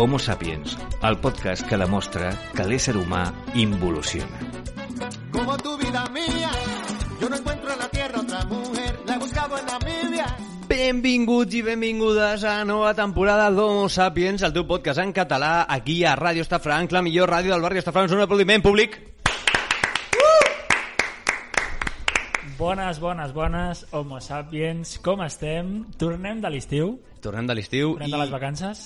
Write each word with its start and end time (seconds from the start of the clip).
Homo 0.00 0.18
Sapiens, 0.20 0.78
el 1.02 1.18
podcast 1.18 1.66
que 1.66 1.76
demostra 1.76 2.30
que 2.54 2.64
l'ésser 2.70 2.94
humà 3.00 3.24
involuciona. 3.66 4.47
Benvinguts 10.78 11.56
i 11.58 11.60
benvingudes 11.66 12.44
a 12.46 12.60
nova 12.62 12.92
temporada 12.94 13.48
d'Homo 13.50 13.88
Sapiens, 13.90 14.44
el 14.46 14.52
teu 14.54 14.62
podcast 14.62 15.00
en 15.02 15.10
català, 15.10 15.64
aquí 15.66 16.04
a 16.06 16.12
Ràdio 16.14 16.44
Estafranc, 16.44 16.92
la 16.94 17.00
millor 17.02 17.32
ràdio 17.32 17.50
del 17.50 17.64
barri 17.64 17.80
Estafranc. 17.80 18.12
Un 18.14 18.22
aplaudiment 18.22 18.62
públic. 18.62 18.94
Bones, 22.60 23.00
bones, 23.02 23.34
bones, 23.34 23.80
homo 23.90 24.20
sapiens, 24.22 25.00
com 25.02 25.24
estem? 25.26 25.80
Tornem 25.98 26.38
de 26.46 26.54
l'estiu, 26.54 26.92
Tornem 27.26 27.50
de 27.50 27.58
l'estiu 27.58 27.96
tornem 27.96 28.12
i 28.12 28.14
de 28.14 28.20
les 28.22 28.30
vacances. 28.36 28.84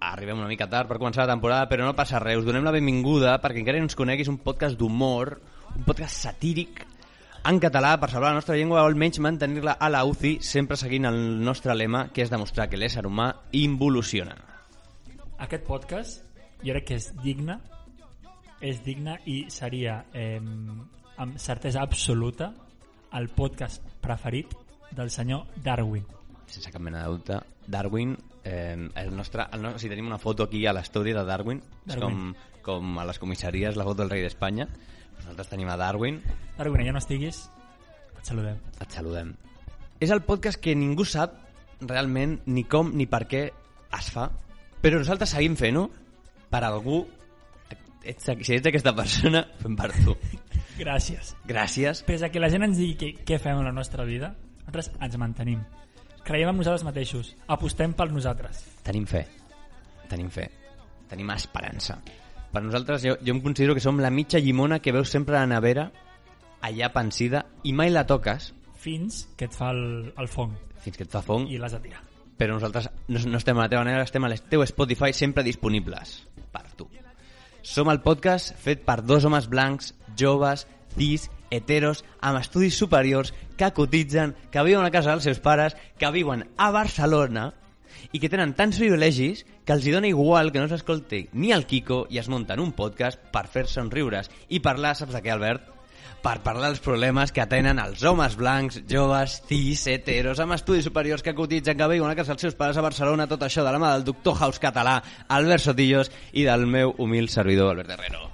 arribem 0.00 0.40
una 0.40 0.48
mica 0.48 0.66
tard 0.66 0.88
per 0.88 0.96
començar 0.96 1.26
la 1.26 1.34
temporada, 1.34 1.68
però 1.68 1.84
no 1.84 1.92
passa 1.94 2.18
res. 2.24 2.40
Us 2.40 2.48
donem 2.48 2.64
la 2.64 2.72
benvinguda 2.72 3.36
perquè 3.44 3.60
encara 3.60 3.84
no 3.84 3.90
ens 3.90 4.00
coneguis 4.00 4.32
un 4.32 4.40
podcast 4.40 4.80
d'humor, 4.80 5.36
un 5.76 5.84
podcast 5.84 6.24
satíric 6.24 6.86
en 7.44 7.58
català 7.58 7.96
per 7.98 8.10
salvar 8.10 8.30
la 8.30 8.38
nostra 8.38 8.56
llengua 8.56 8.82
o 8.82 8.86
almenys 8.86 9.18
mantenir-la 9.22 9.74
a 9.80 9.88
la 9.90 10.04
UCI, 10.06 10.36
sempre 10.46 10.76
seguint 10.78 11.08
el 11.08 11.18
nostre 11.42 11.74
lema, 11.74 12.06
que 12.14 12.22
és 12.22 12.30
demostrar 12.30 12.68
que 12.70 12.78
l'ésser 12.78 13.04
humà 13.08 13.32
involuciona. 13.58 14.36
Aquest 15.42 15.66
podcast 15.66 16.22
jo 16.62 16.70
crec 16.70 16.86
que 16.92 16.98
és 17.00 17.08
digne, 17.22 17.58
és 18.62 18.82
digne 18.84 19.18
i 19.26 19.42
seria 19.50 20.04
eh, 20.14 20.38
amb 20.38 21.38
certesa 21.42 21.82
absoluta 21.82 22.52
el 23.18 23.28
podcast 23.34 23.82
preferit 24.00 24.54
del 24.94 25.10
senyor 25.10 25.48
Darwin. 25.62 26.06
sense 26.46 26.70
cap 26.70 26.82
mena 26.84 27.02
de 27.02 27.08
dubte, 27.08 27.38
Darwin, 27.66 28.16
eh, 28.44 28.76
el 28.94 29.16
nostre, 29.16 29.46
el 29.52 29.62
nostre, 29.62 29.80
si 29.80 29.88
tenim 29.88 30.06
una 30.06 30.18
foto 30.18 30.44
aquí 30.44 30.66
a 30.66 30.72
l'estudi 30.76 31.14
de 31.16 31.24
Darwin, 31.24 31.62
és 31.86 31.96
com, 31.96 32.02
Darwin. 32.02 32.34
com 32.62 32.98
a 32.98 33.06
les 33.08 33.18
comissaries 33.18 33.76
la 33.76 33.86
foto 33.88 34.02
del 34.02 34.10
rei 34.10 34.22
d'Espanya, 34.22 34.68
nosaltres 35.22 35.50
tenim 35.50 35.70
a 35.72 35.78
Darwin, 35.80 36.20
Darwin, 36.58 36.84
ja 36.86 36.92
no 36.94 37.00
estiguis, 37.02 37.44
et 38.18 38.26
saludem. 38.26 38.58
et 38.80 38.90
saludem. 38.90 39.34
És 40.02 40.10
el 40.10 40.22
podcast 40.26 40.60
que 40.60 40.74
ningú 40.74 41.06
sap 41.06 41.38
realment 41.80 42.40
ni 42.46 42.64
com 42.64 42.92
ni 42.94 43.06
per 43.10 43.24
què 43.30 43.42
es 43.98 44.10
fa, 44.14 44.28
però 44.82 44.98
nosaltres 44.98 45.34
seguim 45.34 45.56
fent-ho 45.58 45.88
per 46.50 46.62
algú, 46.66 47.04
ets, 48.02 48.26
si 48.26 48.56
ets 48.56 48.66
aquesta 48.68 48.94
persona, 48.96 49.44
fem 49.62 49.76
per 49.78 49.92
tu. 49.94 50.16
Gràcies. 50.82 51.36
Gràcies. 51.46 52.02
Pese 52.06 52.26
a 52.26 52.32
que 52.32 52.42
la 52.42 52.50
gent 52.52 52.66
ens 52.66 52.80
digui 52.80 52.96
què, 52.98 53.12
què 53.28 53.38
fem 53.42 53.60
en 53.60 53.68
la 53.68 53.74
nostra 53.74 54.06
vida, 54.08 54.32
nosaltres 54.62 54.90
ens 54.98 55.20
mantenim. 55.20 55.62
Creiem 56.22 56.52
en 56.52 56.60
nosaltres 56.62 56.86
mateixos. 56.86 57.32
Apostem 57.50 57.94
per 57.98 58.08
nosaltres. 58.12 58.62
Tenim 58.86 59.06
fe. 59.10 59.24
Tenim 60.10 60.30
fe. 60.30 60.48
Tenim 61.10 61.30
esperança. 61.34 61.98
Per 62.52 62.62
nosaltres, 62.62 63.04
jo, 63.06 63.16
jo 63.24 63.34
em 63.34 63.40
considero 63.40 63.74
que 63.74 63.84
som 63.84 64.00
la 64.00 64.10
mitja 64.12 64.40
llimona 64.40 64.80
que 64.84 64.92
veus 64.92 65.10
sempre 65.10 65.38
a 65.38 65.46
la 65.46 65.54
nevera, 65.54 65.90
allà 66.62 66.92
pensida, 66.92 67.46
i 67.64 67.72
mai 67.72 67.90
la 67.90 68.06
toques 68.06 68.52
Fins 68.82 69.28
que 69.38 69.46
et 69.46 69.54
fa 69.54 69.70
el, 69.70 70.10
el 70.18 70.28
fong 70.28 70.56
fins 70.82 70.98
que 70.98 71.06
et 71.06 71.12
fa 71.12 71.22
fong, 71.22 71.46
i 71.48 71.60
l'has 71.60 71.76
de 71.76 71.80
tirar. 71.84 72.02
però 72.36 72.56
nosaltres 72.56 72.88
no, 73.06 73.20
no 73.30 73.38
estem 73.38 73.58
a 73.58 73.62
la 73.62 73.70
teva 73.70 73.84
nevera, 73.86 74.02
estem 74.02 74.24
al 74.26 74.34
teu 74.50 74.64
Spotify 74.66 75.12
sempre 75.14 75.44
disponibles 75.46 76.24
per 76.50 76.64
tu. 76.74 76.88
Som 77.62 77.90
el 77.92 78.00
podcast 78.02 78.56
fet 78.58 78.82
per 78.82 78.98
dos 79.06 79.22
homes 79.28 79.46
blancs, 79.46 79.92
joves, 80.18 80.66
cis, 80.96 81.28
heteros, 81.54 82.02
amb 82.18 82.40
estudis 82.40 82.74
superiors, 82.74 83.30
que 83.56 83.70
cotitzen, 83.76 84.34
que 84.50 84.64
viuen 84.66 84.82
a 84.82 84.90
casa 84.90 85.12
dels 85.12 85.28
seus 85.28 85.38
pares, 85.38 85.76
que 85.98 86.10
viuen 86.10 86.48
a 86.56 86.72
Barcelona 86.74 87.52
i 88.10 88.20
que 88.20 88.30
tenen 88.32 88.54
tants 88.58 88.80
privilegis 88.80 89.44
que 89.64 89.76
els 89.76 89.86
hi 89.86 89.94
dona 89.94 90.10
igual 90.10 90.50
que 90.52 90.62
no 90.62 90.68
s'escolti 90.70 91.28
ni 91.32 91.52
el 91.54 91.66
Kiko 91.70 92.06
i 92.10 92.18
es 92.18 92.30
munten 92.32 92.60
un 92.60 92.72
podcast 92.74 93.20
per 93.32 93.46
fer-se 93.46 93.84
riures 93.92 94.30
i 94.48 94.60
parlar, 94.64 94.96
saps 94.96 95.14
de 95.14 95.22
què, 95.22 95.32
Albert? 95.34 95.68
Per 96.22 96.36
parlar 96.44 96.68
dels 96.70 96.82
problemes 96.82 97.32
que 97.34 97.46
tenen 97.50 97.80
els 97.82 98.04
homes 98.06 98.36
blancs, 98.38 98.82
joves, 98.90 99.40
cis, 99.48 99.82
heteros, 99.90 100.38
amb 100.38 100.54
estudis 100.54 100.86
superiors 100.86 101.22
que 101.22 101.34
cotitzen, 101.34 101.78
que 101.78 101.88
viuen 101.90 102.12
a 102.12 102.18
casa 102.18 102.36
dels 102.36 102.46
seus 102.46 102.58
pares 102.58 102.78
a 102.78 102.84
Barcelona, 102.84 103.26
tot 103.30 103.42
això 103.42 103.64
de 103.66 103.72
la 103.74 103.80
mà 103.82 103.90
del 103.96 104.06
doctor 104.06 104.38
House 104.38 104.62
català, 104.62 105.00
Albert 105.26 105.66
Sotillos 105.66 106.12
i 106.32 106.46
del 106.46 106.68
meu 106.70 106.94
humil 106.98 107.26
servidor, 107.28 107.74
Albert 107.74 107.96
Herrero. 107.96 108.30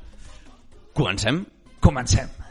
Comencem? 0.93 1.47
Comencem. 1.81 2.48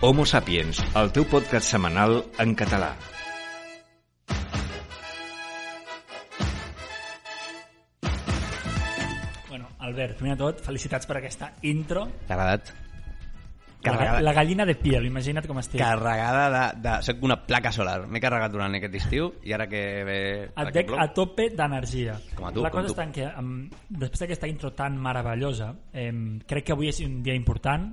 Homo 0.00 0.22
Sapiens, 0.30 0.78
el 0.94 1.08
teu 1.10 1.24
podcast 1.26 1.72
setmanal 1.72 2.20
en 2.38 2.52
català. 2.54 2.92
Bueno, 9.48 9.66
Albert, 9.80 10.20
primer 10.20 10.36
de 10.36 10.44
tot, 10.44 10.62
felicitats 10.62 11.10
per 11.10 11.18
aquesta 11.18 11.50
intro. 11.66 12.06
T'ha 12.28 12.38
agradat? 12.38 12.70
La, 12.70 13.90
Carregada, 13.90 14.22
la 14.22 14.32
gallina 14.38 14.64
de 14.66 14.78
piel, 14.78 15.10
imagina't 15.10 15.46
com 15.50 15.58
estic. 15.58 15.82
carregada 15.82 16.48
de, 16.54 16.64
de... 16.86 16.96
Soc 17.02 17.20
una 17.26 17.40
placa 17.46 17.74
solar. 17.74 18.00
M'he 18.06 18.22
carregat 18.22 18.54
durant 18.54 18.74
aquest 18.78 18.94
estiu 19.02 19.32
i 19.46 19.54
ara 19.54 19.66
que 19.70 19.82
ve... 20.06 20.18
Et 20.46 20.58
que 20.58 20.72
veig 20.78 20.90
plou, 20.92 21.02
a 21.02 21.10
tope 21.14 21.50
d'energia. 21.58 22.20
Com 22.38 22.46
a 22.46 22.54
tu, 22.54 22.62
La 22.62 22.70
com 22.74 22.86
cosa 22.86 23.10
què, 23.14 23.32
um, 23.38 23.64
després 23.90 24.28
d'aquesta 24.28 24.50
intro 24.50 24.76
tan 24.78 24.98
meravellosa, 25.02 25.72
eh, 25.90 26.12
crec 26.46 26.70
que 26.70 26.78
avui 26.78 26.94
és 26.94 27.02
un 27.02 27.18
dia 27.26 27.34
important 27.38 27.90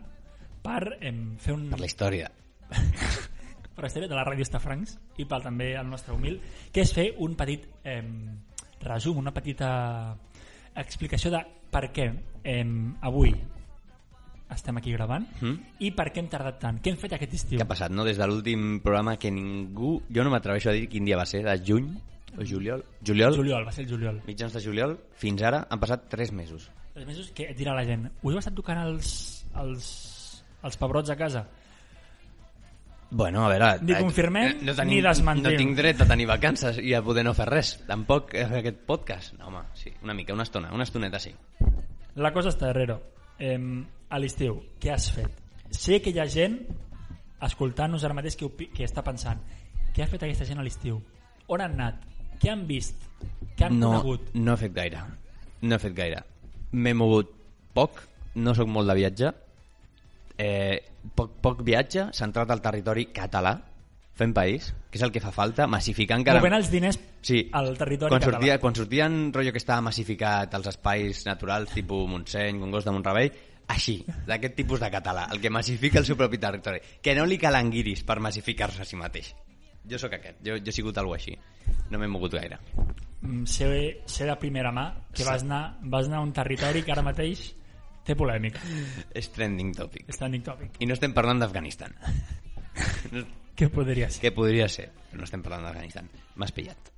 per 0.66 0.98
eh, 1.00 1.14
fer 1.42 1.56
un... 1.56 1.70
Per 1.72 1.80
la 1.82 1.90
història. 1.90 2.30
per 3.76 3.84
la 3.84 3.90
història 3.92 4.10
de 4.10 4.18
la 4.18 4.26
ràdio 4.26 4.46
Estafrancs 4.48 4.98
i 5.22 5.28
pel 5.30 5.44
també 5.46 5.74
el 5.80 5.90
nostre 5.90 6.16
humil, 6.16 6.40
que 6.74 6.86
és 6.86 6.94
fer 6.96 7.12
un 7.24 7.36
petit 7.40 7.68
eh, 7.84 8.02
resum, 8.86 9.20
una 9.22 9.34
petita 9.36 9.70
explicació 10.76 11.32
de 11.34 11.44
per 11.72 11.90
què 11.94 12.10
eh, 12.44 12.64
avui 13.08 13.34
estem 14.56 14.78
aquí 14.78 14.92
gravant 14.94 15.26
Mm? 15.42 15.56
i 15.82 15.92
per 15.92 16.12
què 16.14 16.22
hem 16.22 16.28
tardat 16.30 16.60
tant, 16.62 16.78
què 16.80 16.92
hem 16.94 17.00
fet 17.02 17.16
aquest 17.18 17.34
estiu. 17.34 17.60
Què 17.60 17.66
ha 17.66 17.70
passat, 17.70 17.92
no? 17.92 18.06
Des 18.08 18.18
de 18.18 18.28
l'últim 18.30 18.80
programa 18.84 19.18
que 19.18 19.32
ningú... 19.34 19.98
Jo 20.14 20.24
no 20.24 20.32
m'atreveixo 20.34 20.70
a 20.70 20.76
dir 20.76 20.88
quin 20.92 21.06
dia 21.08 21.18
va 21.18 21.26
ser, 21.26 21.42
de 21.44 21.56
juny 21.66 21.90
o 22.38 22.46
juliol? 22.46 22.84
Juliol? 23.06 23.36
Juliol, 23.36 23.66
va 23.66 23.74
ser 23.74 23.86
el 23.86 23.90
juliol. 23.90 24.22
Mitjans 24.28 24.54
de 24.54 24.62
juliol, 24.62 24.98
fins 25.18 25.42
ara 25.42 25.66
han 25.70 25.82
passat 25.82 26.08
3 26.14 26.32
mesos. 26.38 26.70
Els 26.96 27.08
mesos 27.08 27.32
que 27.36 27.50
et 27.52 27.58
dirà 27.58 27.74
la 27.76 27.84
gent, 27.88 28.06
us 28.22 28.34
heu 28.34 28.40
estat 28.40 28.56
tocant 28.56 28.80
els, 28.86 29.10
els, 29.60 29.90
els 30.64 30.78
pebrots 30.78 31.12
a 31.12 31.18
casa? 31.20 31.46
Bueno, 33.12 33.46
a 33.46 33.50
veure... 33.50 33.70
Ni 33.86 33.94
eh, 33.94 34.00
confirmem 34.02 34.64
no 34.66 34.76
ni 34.88 35.02
desmentim. 35.04 35.46
No 35.46 35.58
tinc 35.58 35.76
dret 35.78 36.02
a 36.02 36.08
tenir 36.10 36.26
vacances 36.28 36.80
i 36.82 36.96
a 36.96 37.04
poder 37.06 37.24
no 37.28 37.36
fer 37.38 37.50
res. 37.50 37.76
Tampoc 37.88 38.34
a 38.36 38.48
fer 38.52 38.62
aquest 38.64 38.82
podcast. 38.88 39.36
No, 39.40 39.52
home, 39.52 39.66
sí, 39.78 39.94
una 40.04 40.16
mica, 40.18 40.34
una 40.34 40.44
estona, 40.44 40.74
una 40.74 40.88
estoneta 40.88 41.22
sí. 41.22 41.34
La 42.16 42.34
cosa 42.34 42.52
està 42.52 42.72
darrere. 42.72 42.98
Eh, 43.40 43.60
a 44.10 44.20
l'estiu, 44.20 44.58
què 44.82 44.96
has 44.96 45.12
fet? 45.14 45.44
Sé 45.76 46.02
que 46.02 46.12
hi 46.14 46.20
ha 46.20 46.28
gent 46.30 46.60
escoltant-nos 47.46 48.04
ara 48.08 48.16
mateix 48.18 48.38
que, 48.40 48.50
que 48.74 48.86
està 48.88 49.04
pensant 49.04 49.42
què 49.96 50.04
ha 50.04 50.12
fet 50.12 50.26
aquesta 50.28 50.44
gent 50.44 50.60
a 50.60 50.64
l'estiu? 50.66 50.98
On 51.48 51.62
han 51.64 51.78
anat? 51.78 52.02
Què 52.42 52.50
han 52.52 52.66
vist? 52.68 53.00
Què 53.56 53.70
han 53.70 53.78
no, 53.80 53.94
conegut? 53.94 54.34
no 54.36 54.52
he 54.52 54.60
fet 54.60 54.74
gaire. 54.76 55.04
No 55.64 55.78
he 55.78 55.80
fet 55.80 55.94
gaire. 55.96 56.20
M'he 56.76 56.92
mogut 57.00 57.32
poc, 57.78 58.02
no 58.36 58.52
sóc 58.58 58.68
molt 58.68 58.92
de 58.92 58.98
viatge. 59.00 59.32
Eh, 60.38 60.82
poc, 61.16 61.38
poc 61.42 61.62
viatge, 61.64 62.10
centrat 62.14 62.50
al 62.52 62.62
territori 62.62 63.08
català, 63.16 63.56
fent 64.16 64.34
país, 64.36 64.70
que 64.90 64.98
és 65.00 65.04
el 65.04 65.12
que 65.12 65.20
fa 65.24 65.32
falta, 65.36 65.66
massificar 65.68 66.18
encara... 66.20 66.40
Movent 66.40 66.56
els 66.58 66.70
diners 66.72 67.00
Sí. 67.26 67.42
al 67.52 67.72
territori 67.78 68.10
quan 68.12 68.22
català. 68.22 68.38
sortia, 68.38 68.60
quan 68.62 68.76
sortien 68.76 69.16
rotllo 69.34 69.52
que 69.52 69.60
estava 69.60 69.82
massificat 69.82 70.54
als 70.56 70.68
espais 70.72 71.26
naturals, 71.26 71.72
tipus 71.74 72.08
Montseny, 72.08 72.60
Congost 72.62 72.88
de 72.88 72.94
Montrebell, 72.96 73.32
així, 73.68 73.98
d'aquest 74.28 74.56
tipus 74.56 74.80
de 74.80 74.92
català, 74.94 75.26
el 75.34 75.42
que 75.42 75.50
massifica 75.50 76.00
el 76.00 76.06
seu 76.06 76.16
propi 76.16 76.38
territori. 76.38 76.80
Que 77.02 77.16
no 77.18 77.26
li 77.26 77.40
calen 77.42 77.72
guiris 77.74 78.04
per 78.06 78.20
massificar-se 78.22 78.84
a 78.84 78.86
si 78.86 78.96
mateix. 78.96 79.34
Jo 79.90 79.98
sóc 80.02 80.14
aquest, 80.18 80.38
jo, 80.46 80.56
jo 80.58 80.70
he 80.70 80.74
sigut 80.76 80.98
algú 81.02 81.16
així. 81.16 81.34
No 81.90 81.98
m'he 82.00 82.08
mogut 82.08 82.34
gaire. 82.38 82.60
Mm, 83.22 83.44
Sé, 83.50 83.68
sé 84.06 84.26
de 84.30 84.36
primera 84.38 84.72
mà 84.72 84.86
que 85.12 85.26
vas 85.26 85.44
anar, 85.44 85.78
vas 85.82 86.08
anar 86.08 86.20
a 86.20 86.26
un 86.28 86.32
territori 86.34 86.84
que 86.86 86.92
ara 86.94 87.02
mateix 87.06 87.56
té 88.06 88.16
polèmica. 88.18 88.62
És 89.14 89.32
trending 89.34 89.74
topic. 89.76 90.08
Standing 90.14 90.44
topic. 90.46 90.78
I 90.80 90.86
no 90.90 90.94
estem 90.98 91.14
parlant 91.16 91.42
d'Afganistan. 91.44 91.96
No- 93.12 93.26
Què 93.56 93.70
podria 93.72 94.10
ser? 94.12 94.20
Què 94.26 94.34
podria 94.36 94.66
ser? 94.68 94.90
Però 95.12 95.22
no 95.22 95.28
estem 95.28 95.42
parlant 95.44 95.64
d'Afganistan. 95.64 96.10
M'has 96.36 96.52
pillat. 96.52 96.90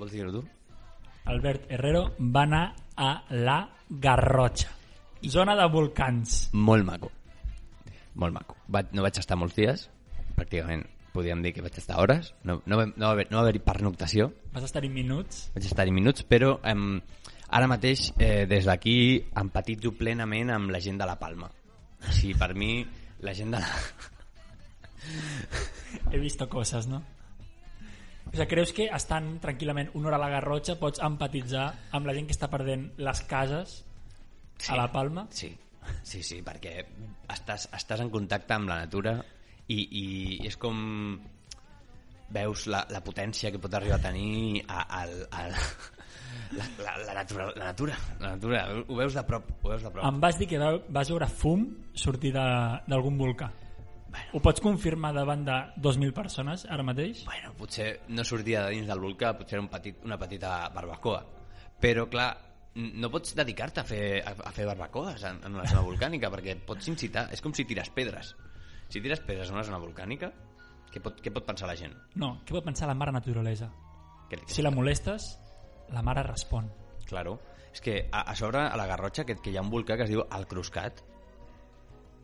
Vols 0.00 0.12
dir-ho 0.14 0.32
tu? 0.32 0.40
Albert 1.28 1.66
Herrero 1.74 2.06
va 2.20 2.44
anar 2.46 2.64
a 2.96 3.10
la 3.34 3.58
Garrotxa, 3.90 4.70
zona 5.28 5.54
de 5.58 5.66
volcans. 5.70 6.48
Molt 6.54 6.84
maco. 6.86 7.10
molt 8.16 8.32
maco. 8.32 8.56
Vaig, 8.72 8.86
no 8.96 9.02
vaig 9.04 9.18
estar 9.20 9.36
molts 9.36 9.54
dies, 9.58 9.82
pràcticament 10.38 10.86
podríem 11.12 11.42
dir 11.44 11.52
que 11.52 11.60
vaig 11.64 11.76
estar 11.76 11.98
hores, 12.00 12.30
no, 12.48 12.62
no, 12.64 12.76
va- 12.78 12.86
no, 12.88 13.06
va 13.06 13.10
haver, 13.12 13.26
no 13.30 13.36
va 13.38 13.42
haver-hi 13.44 13.60
pernoctació, 13.64 14.30
Vas 14.54 14.64
estar-hi 14.64 14.88
minuts. 14.88 15.50
vaig 15.54 15.66
estar-hi 15.68 15.92
minuts, 15.92 16.24
però 16.24 16.54
em, 16.64 17.02
ara 17.48 17.66
mateix, 17.70 18.12
eh, 18.18 18.46
des 18.50 18.66
d'aquí, 18.66 19.22
empatitzo 19.36 19.92
plenament 19.98 20.50
amb 20.54 20.70
la 20.74 20.80
gent 20.82 20.98
de 20.98 21.06
la 21.06 21.18
Palma. 21.18 21.46
O 21.46 22.12
sigui, 22.12 22.34
per 22.38 22.54
mi, 22.54 22.86
la 23.20 23.34
gent 23.34 23.54
de 23.54 23.60
la... 23.62 23.70
He 26.12 26.18
visto 26.18 26.48
coses, 26.48 26.86
no? 26.90 27.02
O 28.26 28.34
sigui, 28.34 28.48
creus 28.50 28.72
que 28.74 28.88
estan 28.92 29.36
tranquil·lament 29.42 29.92
una 29.94 30.10
hora 30.10 30.18
a 30.18 30.24
la 30.26 30.32
Garrotxa 30.34 30.76
pots 30.80 31.00
empatitzar 31.04 31.68
amb 31.96 32.08
la 32.08 32.14
gent 32.16 32.26
que 32.26 32.34
està 32.34 32.50
perdent 32.52 32.90
les 32.98 33.22
cases 33.30 33.82
Sí. 34.58 34.72
a 34.72 34.76
la 34.76 34.90
Palma? 34.92 35.26
Sí, 35.30 35.50
sí, 36.02 36.22
sí, 36.22 36.40
perquè 36.42 36.80
estàs, 37.28 37.68
estàs 37.76 38.00
en 38.00 38.10
contacte 38.10 38.54
amb 38.56 38.70
la 38.70 38.78
natura 38.80 39.18
i, 39.68 39.76
i 39.76 40.04
és 40.48 40.56
com 40.56 41.18
veus 42.32 42.64
la, 42.72 42.86
la 42.90 43.02
potència 43.04 43.52
que 43.52 43.60
pot 43.62 43.74
arribar 43.76 43.98
a 44.00 44.06
tenir 44.08 44.64
a, 44.66 44.80
al, 45.02 45.12
al, 45.30 45.52
la, 46.52 46.66
la, 46.78 46.96
la, 47.04 47.14
natura, 47.14 47.46
la 47.56 47.64
natura, 47.64 47.98
la 48.20 48.32
natura, 48.34 48.64
ho 48.86 48.96
veus 48.96 49.14
de 49.14 49.22
prop, 49.26 49.50
ho 49.62 49.70
veus 49.72 49.84
de 49.84 49.92
prop. 49.92 50.04
Em 50.06 50.18
vas 50.22 50.38
dir 50.38 50.48
que 50.50 50.60
vas 50.60 51.12
veure 51.12 51.28
fum 51.30 51.66
sortir 51.94 52.32
d'algun 52.36 53.18
volcà. 53.18 53.50
Bueno. 54.06 54.32
Ho 54.38 54.40
pots 54.40 54.62
confirmar 54.64 55.12
davant 55.12 55.42
de 55.44 55.56
2.000 55.82 56.14
persones 56.16 56.64
ara 56.70 56.84
mateix? 56.86 57.24
Bueno, 57.26 57.52
potser 57.58 57.88
no 58.08 58.24
sortia 58.24 58.64
de 58.64 58.76
dins 58.76 58.88
del 58.88 59.02
volcà, 59.02 59.34
potser 59.36 59.58
era 59.58 59.64
un 59.64 59.70
petit, 59.72 59.98
una 60.06 60.18
petita 60.18 60.58
barbacoa. 60.72 61.20
Però, 61.82 62.06
clar, 62.08 62.30
no 62.76 63.10
pots 63.12 63.34
dedicar-te 63.36 63.82
a 63.82 63.86
fer, 63.88 64.02
a, 64.24 64.32
a 64.48 64.52
fer 64.56 64.66
barbacoes 64.68 65.24
en, 65.28 65.42
en 65.44 65.58
una 65.58 65.66
zona 65.68 65.84
volcànica, 65.84 66.30
perquè 66.32 66.56
pots 66.66 66.88
incitar... 66.92 67.26
És 67.34 67.42
com 67.44 67.52
si 67.56 67.66
tires 67.68 67.90
pedres. 67.92 68.34
Si 68.88 69.02
tires 69.02 69.20
pedres 69.26 69.50
en 69.50 69.58
una 69.58 69.66
zona 69.66 69.80
volcànica, 69.82 70.30
què 70.92 71.02
pot, 71.02 71.18
què 71.20 71.32
pot 71.34 71.44
pensar 71.44 71.68
la 71.68 71.76
gent? 71.76 71.96
No, 72.20 72.38
què 72.46 72.56
pot 72.56 72.64
pensar 72.64 72.88
la 72.88 72.96
mare 72.96 73.12
naturalesa? 73.12 73.68
Que, 74.30 74.38
que, 74.38 74.52
Si 74.52 74.64
la 74.64 74.72
molestes, 74.72 75.34
la 75.92 76.02
mare 76.02 76.22
respon. 76.26 76.70
Claro. 77.06 77.36
És 77.72 77.80
que 77.84 77.98
a, 78.10 78.22
a 78.30 78.34
sobre, 78.34 78.62
a 78.64 78.76
la 78.78 78.86
Garrotxa, 78.88 79.24
que, 79.28 79.36
que 79.42 79.50
hi 79.52 79.58
ha 79.58 79.62
un 79.64 79.70
volcà 79.70 79.96
que 79.96 80.06
es 80.06 80.10
diu 80.10 80.24
el 80.24 80.46
Cruscat. 80.48 81.02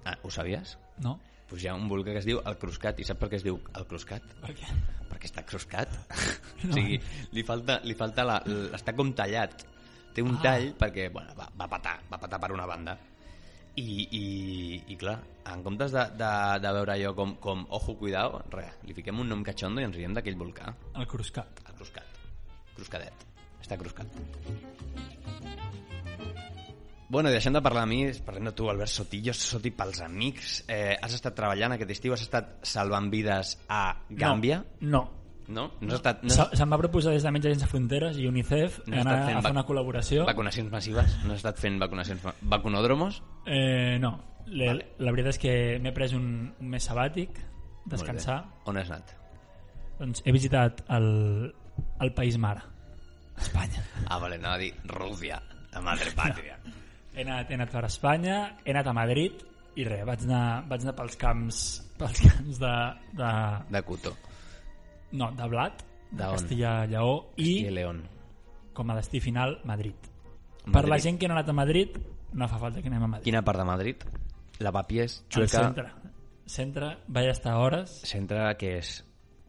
Ah, 0.04 0.16
ho 0.22 0.30
sabies? 0.30 0.78
No? 1.04 1.18
Pues 1.48 1.62
hi 1.62 1.68
ha 1.68 1.74
un 1.76 1.86
volcà 1.90 2.14
que 2.16 2.22
es 2.22 2.26
diu 2.26 2.40
el 2.48 2.56
Cruscat. 2.58 2.98
I 2.98 3.06
saps 3.06 3.20
per 3.20 3.28
què 3.30 3.38
es 3.38 3.44
diu 3.46 3.60
el 3.76 3.86
Cruscat? 3.90 4.24
Per 4.42 4.54
què? 4.56 4.70
perquè 5.12 5.28
està 5.28 5.42
cruscat. 5.44 5.90
o 6.64 6.72
sigui, 6.72 6.96
li 7.36 7.42
falta, 7.44 7.74
li 7.84 7.92
falta 7.94 8.24
la, 8.24 8.38
està 8.72 8.94
com 8.96 9.10
tallat. 9.12 9.66
Té 10.16 10.24
un 10.24 10.38
Ah. 10.38 10.42
tall 10.46 10.70
perquè, 10.80 11.10
bueno, 11.12 11.34
va, 11.36 11.50
va 11.60 11.66
patar, 11.68 11.98
va 12.10 12.16
patar 12.18 12.38
per 12.40 12.48
una 12.56 12.64
banda. 12.66 12.96
I, 13.76 13.84
i, 14.08 14.22
i 14.92 14.96
clar, 15.00 15.18
en 15.52 15.62
comptes 15.64 15.92
de, 15.92 16.02
de, 16.16 16.30
de 16.64 16.72
veure 16.76 16.92
allò 16.96 17.12
com, 17.16 17.36
com 17.44 17.62
ojo, 17.76 17.94
cuidado, 18.00 18.40
res, 18.52 18.72
li 18.88 18.96
fiquem 18.96 19.20
un 19.20 19.28
nom 19.32 19.44
catxondo 19.44 19.80
i 19.80 19.86
ens 19.86 19.96
riem 19.96 20.16
d'aquell 20.16 20.36
volcà. 20.40 20.72
El 20.96 21.06
Cruscat. 21.08 21.60
El 21.68 21.76
cruscat. 21.76 22.18
Cruscadet. 22.74 23.28
Està 23.62 23.78
cruscat. 23.80 24.10
Bueno, 27.12 27.28
i 27.28 27.34
deixant 27.34 27.52
de 27.52 27.60
parlar 27.60 27.82
de 27.84 27.90
mi, 27.90 27.98
parlem 28.24 28.46
de 28.48 28.54
tu, 28.56 28.70
Albert 28.72 28.88
Sotillo, 28.88 29.34
Soti, 29.36 29.70
pels 29.76 30.00
amics. 30.00 30.62
Eh, 30.64 30.94
has 30.96 31.12
estat 31.18 31.34
treballant 31.36 31.74
aquest 31.74 31.90
estiu, 31.92 32.14
has 32.16 32.22
estat 32.24 32.54
salvant 32.64 33.10
vides 33.12 33.58
a 33.68 33.82
Gàmbia? 34.08 34.62
No. 34.80 35.02
No? 35.52 35.66
No 35.82 35.90
has 35.90 35.98
estat... 35.98 36.22
No 36.24 36.32
Se'm 36.56 36.72
va 36.72 36.78
proposar 36.80 37.12
des 37.12 37.26
de 37.26 37.32
Metges 37.34 37.58
Sense 37.58 37.68
Fronteres 37.68 38.16
i 38.16 38.24
UNICEF 38.30 38.78
No 38.86 39.02
anar 39.02 39.18
a 39.18 39.42
fer 39.44 39.52
una 39.52 39.64
col·laboració. 39.68 40.24
vacunacions 40.24 40.72
massives? 40.72 41.18
No 41.26 41.34
has 41.34 41.42
estat 41.42 41.60
fent 41.60 41.76
vacunacions... 41.82 42.24
Vacunòdromos? 42.54 43.20
Eh, 43.44 43.98
no. 44.00 44.14
Le, 44.46 44.70
Vale. 44.70 44.86
La 45.04 45.12
veritat 45.12 45.34
és 45.36 45.42
que 45.42 45.52
m'he 45.84 45.92
pres 45.94 46.16
un, 46.16 46.24
un 46.60 46.72
mes 46.72 46.88
sabàtic, 46.88 47.42
descansar. 47.92 48.40
On 48.70 48.80
has 48.80 48.88
anat? 48.88 49.12
Doncs 50.00 50.24
he 50.24 50.32
visitat 50.34 50.80
el, 50.96 51.06
el 52.00 52.14
país 52.16 52.40
mare, 52.40 52.64
Espanya. 53.38 53.82
Ah, 54.08 54.18
vale, 54.18 54.36
anava 54.36 54.54
a 54.54 54.58
dir 54.58 54.72
Rússia, 54.84 55.40
la 55.72 55.80
madre 55.80 56.10
pàtria. 56.16 56.58
He 57.14 57.22
anat, 57.22 57.50
he 57.50 57.54
anat 57.54 57.70
per 57.72 57.84
Espanya, 57.84 58.36
he 58.64 58.70
anat 58.72 58.86
a 58.86 58.92
Madrid 58.96 59.42
i 59.76 59.84
res, 59.88 60.04
vaig 60.08 60.22
anar, 60.28 60.64
vaig 60.68 60.82
anar 60.84 60.94
pels 60.96 61.16
camps 61.16 61.58
pels 61.98 62.20
camps 62.26 62.58
de, 62.60 62.72
de, 63.16 63.30
De 63.70 63.82
Cuto. 63.82 64.14
no, 65.12 65.30
de 65.36 65.48
blat, 65.48 65.82
de 66.10 66.22
D'on? 66.22 66.32
Castilla-Lleó 66.36 67.32
i 67.36 67.50
I 67.66 67.70
León. 67.70 68.02
com 68.72 68.90
a 68.90 68.96
destí 68.96 69.20
final 69.20 69.60
Madrid. 69.64 69.94
Per 70.64 70.72
Madrid. 70.72 70.90
la 70.90 70.98
gent 70.98 71.18
que 71.18 71.28
no 71.28 71.34
ha 71.34 71.38
anat 71.38 71.48
a 71.50 71.52
Madrid 71.52 71.96
no 72.32 72.48
fa 72.48 72.58
falta 72.58 72.80
que 72.82 72.88
anem 72.88 73.02
a 73.02 73.06
Madrid. 73.16 73.24
Quina 73.24 73.42
part 73.44 73.58
de 73.58 73.64
Madrid? 73.64 74.04
Lavapiés, 74.60 75.22
Al 75.24 75.28
Chueca... 75.28 75.58
centre. 75.66 75.90
Centre, 76.46 76.96
vaig 77.08 77.28
estar 77.30 77.56
hores. 77.56 77.90
Centre 78.08 78.56
que 78.58 78.76
és 78.78 79.04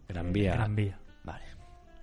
Gran 0.07 0.31
Via. 0.33 0.53
Gran 0.53 0.75
Via. 0.75 0.97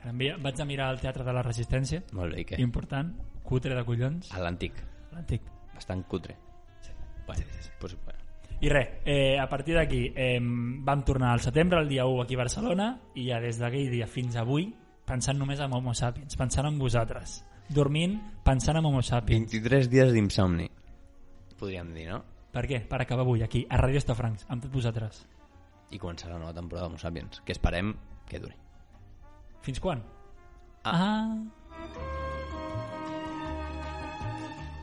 Vaig 0.05 0.61
a 0.61 0.65
mirar 0.65 0.91
el 0.95 1.01
Teatre 1.01 1.25
de 1.25 1.33
la 1.33 1.43
Resistència. 1.43 2.03
molt 2.13 2.35
bé, 2.35 2.47
què? 2.47 2.61
Important. 2.61 3.13
Cutre 3.45 3.75
de 3.75 3.85
collons. 3.85 4.33
A 4.33 4.41
l'antic. 4.41 4.73
L'antic. 5.13 5.43
Bastant 5.75 6.05
cutre. 6.07 6.37
Bueno, 7.27 7.45
pues, 7.79 7.97
bueno. 8.05 8.19
I 8.61 8.69
res, 8.69 8.89
eh, 9.05 9.39
a 9.39 9.49
partir 9.49 9.75
d'aquí 9.75 10.13
eh, 10.15 10.39
vam 10.41 11.03
tornar 11.05 11.33
al 11.33 11.41
setembre, 11.41 11.81
el 11.81 11.89
dia 11.89 12.05
1 12.07 12.23
aquí 12.23 12.35
a 12.35 12.39
Barcelona, 12.39 13.01
i 13.15 13.29
ja 13.31 13.41
des 13.41 13.59
d'aquell 13.59 13.91
dia 13.91 14.07
fins 14.07 14.37
avui 14.37 14.69
pensant 15.11 15.39
només 15.39 15.61
en 15.61 15.73
Homo 15.73 15.95
Sapiens, 15.95 16.37
pensant 16.37 16.69
en 16.69 16.79
vosaltres. 16.79 17.41
Dormint, 17.69 18.19
pensant 18.45 18.77
en 18.77 18.87
Homo 18.87 19.03
Sapiens. 19.03 19.51
23 19.51 19.91
dies 19.91 20.13
d'insomni. 20.13 20.69
Podríem 21.59 21.95
dir, 21.95 22.09
no? 22.11 22.23
Per 22.53 22.67
què? 22.67 22.81
Per 22.87 23.01
acabar 23.03 23.25
avui, 23.25 23.43
aquí, 23.43 23.65
a 23.69 23.79
Radio 23.81 23.99
Estafrancs, 23.99 24.47
amb 24.49 24.63
tots 24.65 24.75
vosaltres. 24.75 25.23
I 25.91 25.99
començar 25.99 26.31
la 26.31 26.39
nova 26.39 26.55
temporada 26.55 26.87
d'Homo 26.87 26.99
Sapiens, 26.99 27.43
que 27.45 27.57
esperem 27.57 27.95
que 28.29 28.43
duri. 28.43 28.70
Fins 29.63 29.81
quan? 29.81 30.03
Ah. 30.85 30.97
ah. 30.97 31.61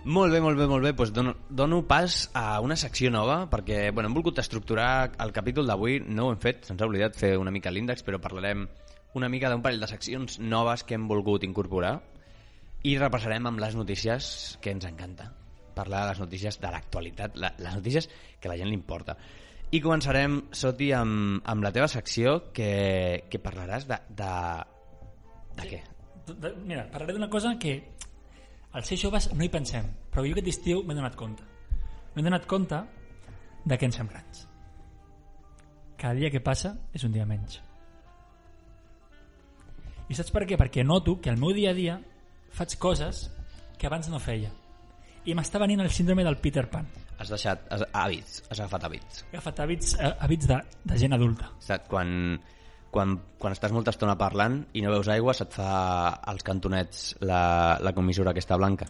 Molt 0.08 0.32
bé, 0.32 0.40
molt 0.40 0.56
bé, 0.56 0.66
molt 0.72 0.86
bé. 0.86 0.94
Pues 0.96 1.12
dono, 1.12 1.34
dono 1.50 1.82
pas 1.84 2.30
a 2.34 2.62
una 2.64 2.78
secció 2.80 3.10
nova, 3.12 3.42
perquè 3.52 3.90
bueno, 3.92 4.08
hem 4.08 4.16
volgut 4.16 4.38
estructurar 4.40 5.12
el 5.20 5.34
capítol 5.36 5.68
d'avui, 5.68 5.98
no 6.08 6.30
ho 6.30 6.32
hem 6.32 6.40
fet, 6.40 6.64
se'ns 6.64 6.80
ha 6.80 6.88
oblidat 6.88 7.18
fer 7.20 7.34
una 7.42 7.52
mica 7.52 7.74
l'índex, 7.74 8.06
però 8.08 8.22
parlarem 8.24 8.64
una 9.20 9.28
mica 9.28 9.50
d'un 9.52 9.66
parell 9.66 9.84
de 9.84 9.90
seccions 9.92 10.40
noves 10.40 10.86
que 10.88 10.96
hem 10.96 11.10
volgut 11.10 11.44
incorporar 11.44 11.98
i 12.88 12.96
repassarem 13.02 13.50
amb 13.50 13.60
les 13.60 13.76
notícies 13.76 14.30
que 14.64 14.72
ens 14.72 14.88
encanta. 14.88 15.28
Parlar 15.76 16.06
de 16.06 16.14
les 16.14 16.24
notícies 16.24 16.62
de 16.62 16.72
l'actualitat, 16.72 17.36
la, 17.36 17.52
les 17.60 17.76
notícies 17.76 18.08
que 18.40 18.48
a 18.48 18.54
la 18.54 18.58
gent 18.62 18.72
li 18.72 18.80
importa. 18.80 19.18
I 19.76 19.82
començarem, 19.84 20.38
Soti, 20.56 20.92
amb, 20.96 21.42
amb 21.44 21.64
la 21.66 21.72
teva 21.76 21.90
secció 21.92 22.38
que, 22.56 23.26
que 23.30 23.40
parlaràs 23.44 23.88
de... 23.90 23.98
de, 24.16 24.32
de 25.58 25.68
què? 25.74 25.80
De- 26.28 26.36
de- 26.46 26.54
Mira, 26.64 26.86
parlaré 26.92 27.16
d'una 27.18 27.30
cosa 27.30 27.52
que 27.60 27.74
als 28.78 28.88
ser 28.88 28.98
joves 29.02 29.28
no 29.34 29.44
hi 29.44 29.50
pensem, 29.52 29.90
però 30.12 30.24
jo 30.24 30.32
aquest 30.36 30.52
estiu 30.54 30.84
m'he 30.88 30.96
donat 30.96 31.18
compte. 31.20 31.44
M'he 32.16 32.24
donat 32.24 32.48
compte 32.48 32.80
de 33.68 33.78
que 33.78 33.90
ens 33.90 33.98
fem 34.00 34.08
grans. 34.08 34.46
Cada 35.98 36.14
dia 36.16 36.32
que 36.32 36.40
passa 36.44 36.76
és 36.96 37.04
un 37.04 37.12
dia 37.12 37.26
menys. 37.28 37.60
I 40.08 40.16
saps 40.16 40.32
per 40.32 40.46
què? 40.48 40.56
Perquè 40.56 40.86
noto 40.88 41.18
que 41.20 41.30
al 41.34 41.40
meu 41.42 41.52
dia 41.58 41.74
a 41.74 41.76
dia 41.76 41.98
faig 42.56 42.78
coses 42.80 43.26
que 43.78 43.88
abans 43.90 44.08
no 44.08 44.22
feia. 44.24 44.54
I 45.28 45.34
m'està 45.36 45.60
venint 45.60 45.82
el 45.84 45.90
síndrome 45.92 46.24
del 46.24 46.38
Peter 46.40 46.64
Pan. 46.72 46.86
Has 47.20 47.32
deixat 47.34 47.66
has, 47.74 47.84
hàbits, 47.92 48.38
has 48.48 48.62
agafat 48.62 48.86
hàbits. 48.88 49.24
He 49.26 49.36
agafat 49.36 49.60
hàbits, 49.60 49.98
eh, 50.00 50.14
hàbits 50.24 50.48
de, 50.48 50.60
de 50.88 51.00
gent 51.02 51.18
adulta. 51.18 51.50
Saps? 51.66 51.90
Quan, 51.92 52.38
quan, 52.94 53.18
quan 53.42 53.56
estàs 53.56 53.76
molta 53.76 53.92
estona 53.92 54.16
parlant 54.20 54.62
i 54.78 54.86
no 54.86 54.94
veus 54.94 55.10
aigua, 55.12 55.36
se't 55.36 55.58
fa 55.60 55.72
als 56.32 56.48
cantonets 56.48 57.10
la, 57.28 57.42
la 57.84 57.94
comissura 57.98 58.32
aquesta 58.32 58.56
blanca. 58.62 58.88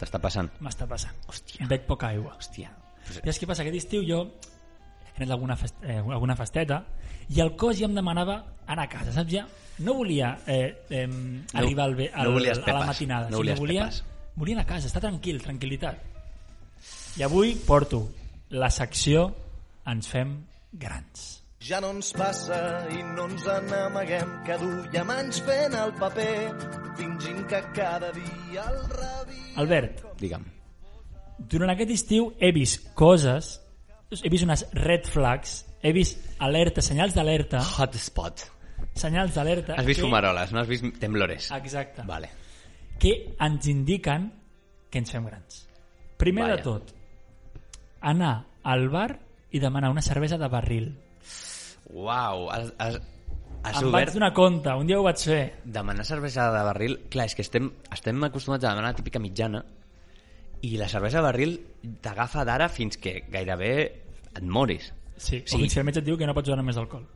T'està 0.00 0.22
passant? 0.22 0.48
M'està 0.64 0.88
passant. 0.88 1.20
Hòstia. 1.28 1.68
Bec 1.68 1.84
poca 1.90 2.14
aigua. 2.14 2.36
Hòstia. 2.38 2.72
I 3.08 3.20
saps 3.20 3.42
què 3.42 3.50
passa? 3.50 3.66
Aquest 3.66 3.82
estiu 3.82 4.08
jo 4.08 4.24
he 4.24 5.24
anat 5.24 5.32
a 5.32 5.36
alguna, 5.36 5.56
fest, 5.58 5.80
eh, 5.82 5.98
alguna 6.00 6.36
festeta 6.38 6.84
i 7.34 7.40
el 7.44 7.56
cos 7.60 7.76
ja 7.76 7.88
em 7.88 7.96
demanava 7.96 8.40
anar 8.66 8.86
a 8.86 8.92
casa, 8.92 9.12
saps 9.12 9.34
ja? 9.34 9.44
No 9.84 9.94
volia 10.00 10.36
eh, 10.46 10.84
eh, 10.90 11.08
arribar 11.52 11.90
al, 11.90 11.98
no 11.98 12.22
al, 12.22 12.36
volies 12.38 12.60
a 12.62 12.72
la 12.72 12.86
matinada, 12.86 13.30
no 13.32 13.42
sinó 13.42 13.56
volia, 13.58 13.88
anar 14.46 14.62
a 14.64 14.66
casa, 14.68 14.86
estar 14.86 15.00
tranquil, 15.02 15.40
tranquil·litat. 15.42 15.98
I 17.18 17.24
avui 17.26 17.54
porto 17.66 18.04
la 18.50 18.70
secció 18.70 19.28
Ens 19.88 20.06
fem 20.06 20.34
grans. 20.72 21.22
Ja 21.64 21.80
no 21.80 21.88
ens 21.96 22.12
passa 22.14 22.58
i 22.92 23.00
no 23.16 23.24
ens 23.26 23.46
n'amaguem 23.70 24.34
que 24.46 24.58
duiem 24.60 25.08
anys 25.10 25.40
fent 25.46 25.72
el 25.74 25.94
paper 25.96 26.52
fingint 26.98 27.40
que 27.50 27.60
cada 27.74 28.12
dia 28.12 28.66
el 28.68 28.76
revi... 28.92 29.40
Albert, 29.58 30.02
Digue'm. 30.20 30.44
durant 31.50 31.72
aquest 31.72 31.90
estiu 31.96 32.28
he 32.38 32.52
vist 32.52 32.92
coses, 32.94 33.56
he 34.22 34.28
vist 34.30 34.44
unes 34.46 34.66
red 34.76 35.08
flags, 35.10 35.64
he 35.82 35.90
vist 35.96 36.20
alerta, 36.38 36.84
senyals 36.84 37.16
d'alerta, 37.16 37.64
Hotspot. 37.78 38.44
senyals 38.94 39.34
d'alerta... 39.34 39.74
Has 39.80 39.86
vist 39.88 39.98
que- 39.98 40.06
fumaroles, 40.06 40.52
no 40.52 40.60
has 40.60 40.68
vist 40.68 40.84
temblores. 41.00 41.50
Exacte. 41.58 42.04
Vale. 42.06 42.28
Que 42.98 43.34
ens 43.40 43.66
indiquen 43.70 44.32
que 44.90 44.98
ens 44.98 45.10
fem 45.12 45.24
grans. 45.26 45.66
Primer 46.18 46.44
Vaja. 46.44 46.56
de 46.56 46.62
tot, 46.62 46.94
anar 48.00 48.46
al 48.64 48.88
bar 48.88 49.20
i 49.50 49.60
demanar 49.60 49.90
una 49.90 50.02
cervesa 50.02 50.36
de 50.38 50.48
barril. 50.48 50.90
Uau, 51.88 52.50
has, 52.50 52.72
has, 52.78 52.98
has 53.62 53.78
em 53.82 53.88
vaig 53.90 54.08
obert 54.08 54.14
donar 54.14 54.32
compte, 54.36 54.72
un 54.76 54.86
dia 54.86 54.98
ho 54.98 55.04
vaig 55.06 55.18
fer. 55.22 55.54
demanar 55.64 56.04
cervesa 56.04 56.50
de 56.52 56.62
barril. 56.66 56.98
Clar, 57.08 57.26
és 57.26 57.34
que 57.34 57.42
estem, 57.42 57.70
estem 57.92 58.22
acostumats 58.24 58.64
a 58.64 58.70
demanar 58.74 58.90
la 58.92 58.96
típica 58.98 59.18
mitjana 59.22 59.64
i 60.62 60.76
la 60.76 60.88
cervesa 60.90 61.18
de 61.22 61.26
barril 61.28 61.52
t'agafa 62.02 62.44
d'ara 62.44 62.68
fins 62.68 62.98
que 62.98 63.22
gairebé 63.30 63.72
et 64.34 64.42
moris. 64.42 64.92
Sí, 65.16 65.38
Sí. 65.40 65.42
sí. 65.46 65.56
o 65.56 65.58
fins 65.58 65.74
que 65.74 65.80
el 65.80 65.86
metge 65.86 65.98
et 66.00 66.04
diu 66.06 66.16
que 66.18 66.26
no 66.26 66.34
pots 66.34 66.48
donar 66.48 66.64
més 66.64 66.76
alcohol. 66.76 67.06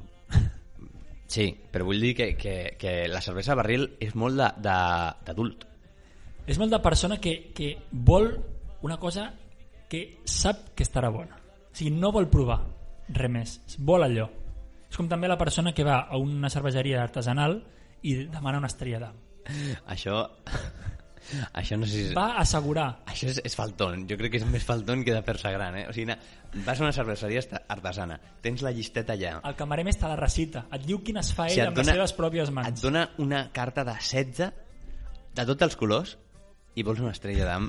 Sí, 1.32 1.46
però 1.72 1.84
vull 1.88 2.00
dir 2.00 2.14
que, 2.14 2.36
que, 2.36 2.76
que 2.78 3.08
la 3.08 3.20
cervesa 3.24 3.52
de 3.52 3.56
barril 3.56 3.84
és 4.00 4.14
molt 4.14 4.36
de- 4.36 4.50
de- 4.62 5.14
d'adult. 5.24 5.64
És 6.46 6.58
molt 6.58 6.72
de 6.74 6.80
persona 6.82 7.18
que, 7.22 7.52
que 7.54 7.74
vol 7.92 8.32
una 8.82 8.98
cosa 8.98 9.28
que 9.88 10.18
sap 10.24 10.72
que 10.74 10.82
estarà 10.86 11.10
bona. 11.12 11.36
O 11.72 11.76
sigui, 11.76 11.92
no 11.94 12.10
vol 12.12 12.28
provar 12.32 12.60
res 13.12 13.30
més, 13.30 13.58
vol 13.78 14.02
allò. 14.06 14.28
És 14.88 14.96
com 14.98 15.08
també 15.08 15.28
la 15.30 15.38
persona 15.40 15.72
que 15.72 15.84
va 15.86 16.02
a 16.10 16.18
una 16.20 16.50
cerveseria 16.52 17.02
artesanal 17.02 17.60
i 18.02 18.16
demana 18.26 18.58
una 18.60 18.70
estrella 18.72 18.98
d'am. 19.06 19.20
Això... 19.94 20.24
Això 21.54 21.76
no 21.78 21.86
sé 21.86 21.92
si... 21.94 22.00
És... 22.08 22.14
Va 22.16 22.32
assegurar. 22.40 22.86
Això 23.08 23.28
és, 23.30 23.38
és 23.46 23.54
faltón. 23.56 24.02
Jo 24.10 24.16
crec 24.18 24.32
que 24.34 24.40
és 24.40 24.46
més 24.50 24.64
faltón 24.66 25.04
que 25.06 25.14
de 25.14 25.20
fer-se 25.24 25.52
gran, 25.54 25.76
eh? 25.78 25.84
O 25.88 25.92
sigui, 25.94 26.16
vas 26.66 26.80
a 26.80 26.84
una 26.84 26.92
cerveseria 26.92 27.44
artesana, 27.70 28.18
tens 28.42 28.64
la 28.66 28.72
llisteta 28.74 29.14
allà, 29.14 29.36
El 29.48 29.54
camarer 29.56 29.84
més 29.86 29.96
te 30.00 30.10
la 30.10 30.16
recita. 30.18 30.64
Et 30.74 30.82
diu 30.88 30.98
quines 31.06 31.30
fa 31.32 31.46
ell 31.46 31.54
sigui, 31.54 31.62
et 31.62 31.70
amb 31.70 31.78
les 31.78 31.86
dona- 31.86 31.94
seves 32.00 32.16
pròpies 32.18 32.50
et 32.50 32.56
mans. 32.58 32.82
dona 32.82 33.06
una 33.22 33.44
carta 33.54 33.84
de 33.86 33.94
16 33.94 34.50
de 35.38 35.46
tots 35.52 35.68
els 35.70 35.78
colors 35.78 36.16
i 36.74 36.84
vols 36.86 37.02
una 37.04 37.12
estrella 37.12 37.46
d'am 37.48 37.68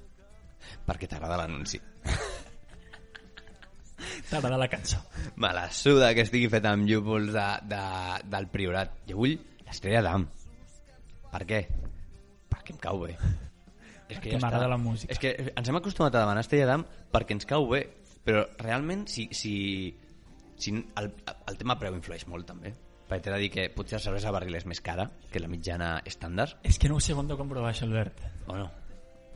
perquè 0.88 1.08
t'agrada 1.10 1.38
l'anunci. 1.42 1.80
T'agrada 4.30 4.58
la 4.58 4.68
cançó. 4.68 4.98
Me 5.36 5.52
la 5.54 5.68
suda 5.70 6.12
que 6.14 6.24
estigui 6.26 6.48
feta 6.50 6.72
amb 6.74 6.86
llúpols 6.88 7.32
de, 7.34 7.46
de, 7.70 7.82
del 8.32 8.48
Priorat. 8.52 8.96
Jo 9.08 9.20
vull 9.20 9.36
l'estrella 9.66 10.02
d'am. 10.06 10.26
Per 11.32 11.42
què? 11.48 11.60
Perquè 12.50 12.74
em 12.74 12.80
cau 12.82 13.02
bé. 13.04 13.12
És 14.06 14.18
Perquè 14.18 14.38
m'agrada 14.38 14.66
està. 14.66 14.72
la 14.74 14.80
música. 14.80 15.12
És 15.14 15.22
que 15.22 15.34
ens 15.52 15.70
hem 15.70 15.78
acostumat 15.78 16.14
a 16.14 16.24
demanar 16.24 16.42
estrella 16.44 16.68
d'am 16.72 16.84
perquè 17.14 17.36
ens 17.36 17.46
cau 17.48 17.66
bé, 17.70 17.82
però 18.26 18.44
realment 18.62 19.06
si, 19.10 19.28
si, 19.34 19.54
si 20.58 20.74
el, 20.74 21.10
el 21.50 21.58
tema 21.58 21.78
preu 21.78 21.96
influeix 21.98 22.26
molt 22.30 22.46
també. 22.50 22.74
Perquè 23.06 23.22
t'he 23.22 23.30
de 23.34 23.38
dir 23.38 23.50
que 23.54 23.68
potser 23.70 23.98
la 24.00 24.04
cervesa 24.08 24.32
barril 24.34 24.56
és 24.58 24.64
més 24.66 24.80
cara 24.82 25.04
que 25.30 25.38
la 25.42 25.46
mitjana 25.48 26.00
estàndard. 26.04 26.56
És 26.66 26.78
que 26.82 26.88
no 26.90 26.96
ho 26.98 27.00
sé 27.04 27.14
on 27.14 27.28
de 27.30 27.36
comprovar 27.38 27.70
això, 27.70 27.86
Albert. 27.86 28.24
O 28.50 28.56
no? 28.58 28.66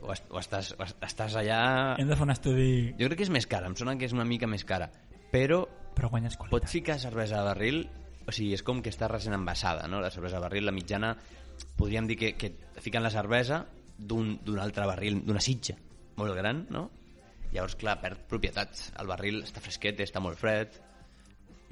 O, 0.01 0.11
est 0.11 0.25
o, 0.33 0.39
estàs, 0.41 0.73
o 0.77 0.83
est- 0.83 1.03
estàs 1.05 1.35
allà... 1.39 1.61
Hem 2.01 2.09
de 2.09 2.15
fer 2.17 2.25
un 2.25 2.33
estudi... 2.33 2.69
Jo 2.99 3.07
crec 3.07 3.19
que 3.21 3.27
és 3.29 3.33
més 3.33 3.45
cara, 3.47 3.69
em 3.69 3.75
sona 3.79 3.93
que 3.99 4.07
és 4.09 4.15
una 4.17 4.25
mica 4.27 4.47
més 4.49 4.65
cara. 4.67 4.89
Però 5.31 5.61
Però 5.95 6.09
guanyes 6.09 6.35
qualitat. 6.39 6.55
pots 6.57 6.71
ficar 6.73 6.97
cervesa 6.99 7.37
de 7.39 7.47
barril 7.51 7.81
o 8.27 8.31
sigui, 8.33 8.53
és 8.55 8.61
com 8.63 8.81
que 8.83 8.89
està 8.93 9.07
recent 9.09 9.33
envasada 9.35 9.87
no? 9.89 9.99
la 10.01 10.11
cervesa 10.13 10.37
de 10.37 10.43
barril, 10.45 10.65
la 10.67 10.71
mitjana 10.75 11.15
podríem 11.77 12.07
dir 12.09 12.17
que, 12.17 12.33
que 12.37 12.51
fiquen 12.81 13.03
la 13.03 13.09
cervesa 13.13 13.63
d'un 13.97 14.35
d'un 14.45 14.59
altre 14.61 14.85
barril, 14.89 15.19
d'una 15.25 15.41
sitja 15.43 15.75
molt 16.17 16.33
gran, 16.37 16.65
no? 16.73 16.89
Llavors, 17.51 17.75
clar, 17.75 17.97
perd 18.01 18.21
propietats. 18.31 18.91
El 19.01 19.07
barril 19.09 19.41
està 19.43 19.59
fresquet, 19.61 19.99
està 20.05 20.21
molt 20.23 20.37
fred, 20.39 20.77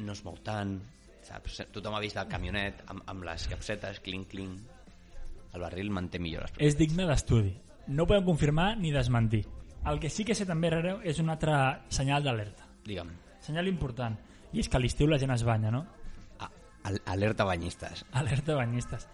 no 0.04 0.12
es 0.14 0.22
mou 0.26 0.36
tant, 0.44 0.76
saps? 1.30 1.62
Tothom 1.72 1.96
ha 1.96 2.02
vist 2.04 2.18
el 2.18 2.28
camionet 2.32 2.84
amb, 2.90 3.04
amb 3.10 3.24
les 3.30 3.48
capsetes, 3.52 4.02
clink, 4.06 4.28
clink. 4.34 4.60
El 5.54 5.62
barril 5.64 5.90
manté 5.94 6.20
millor 6.22 6.44
les 6.46 6.52
propietats. 6.52 6.74
És 6.76 6.78
digne 6.78 7.06
d'estudi. 7.10 7.56
No 7.90 8.06
podem 8.10 8.26
confirmar 8.28 8.76
ni 8.78 8.92
desmentir. 8.94 9.46
El 9.90 9.98
que 10.02 10.10
sí 10.12 10.26
que 10.28 10.36
sé 10.36 10.46
també, 10.46 10.70
Rareu, 10.70 11.00
és 11.08 11.18
un 11.24 11.30
altre 11.32 11.54
senyal 11.90 12.24
d'alerta. 12.26 12.68
Digue'm, 12.86 13.10
Senyal 13.42 13.68
important. 13.72 14.18
I 14.54 14.60
és 14.60 14.68
que 14.70 14.78
a 14.78 14.82
l'estiu 14.84 15.08
la 15.08 15.18
gent 15.22 15.32
es 15.32 15.44
banya, 15.48 15.72
no? 15.72 15.86
a- 16.40 16.50
al- 16.84 17.02
alerta 17.06 17.46
banyistes. 17.46 18.04
Alerta 18.12 18.56
banyistes. 18.60 19.08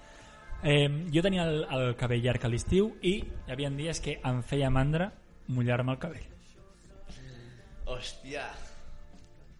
Eh, 0.64 0.90
jo 1.14 1.22
tenia 1.22 1.44
el, 1.46 1.64
el 1.70 1.96
cabell 2.00 2.24
llarg 2.24 2.46
a 2.48 2.50
l'estiu 2.50 2.96
i 3.04 3.18
hi 3.22 3.52
havia 3.54 3.70
dies 3.70 4.00
que 4.02 4.18
em 4.24 4.42
feia 4.44 4.70
mandra 4.74 5.12
mullar-me 5.48 5.94
el 5.94 6.00
cabell. 6.00 6.26
Hòstia! 7.86 8.48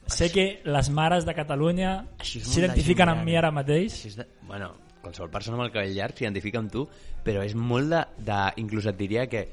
Sé 0.08 0.30
que 0.32 0.62
les 0.64 0.90
mares 0.94 1.26
de 1.26 1.34
Catalunya 1.34 1.92
s'identifiquen 2.22 3.10
de 3.10 3.16
amb 3.16 3.26
mi 3.26 3.38
ara 3.38 3.52
mateix. 3.54 4.04
És 4.10 4.18
de... 4.20 4.28
Bueno, 4.46 4.72
qualsevol 5.02 5.32
persona 5.34 5.58
amb 5.58 5.66
el 5.68 5.72
cabell 5.74 5.96
llarg 5.98 6.18
s'identifica 6.18 6.62
amb 6.62 6.74
tu, 6.74 6.86
però 7.26 7.44
és 7.46 7.56
molt 7.58 7.90
de, 7.94 8.04
de... 8.28 8.42
Inclús 8.62 8.90
et 8.92 9.00
diria 9.00 9.26
que 9.32 9.48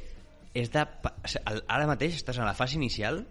és 0.53 0.73
de... 0.73 0.85
Ara 1.43 1.87
mateix 1.89 2.19
estàs 2.19 2.41
en 2.41 2.49
la 2.49 2.57
fase 2.59 2.77
inicial 2.77 3.23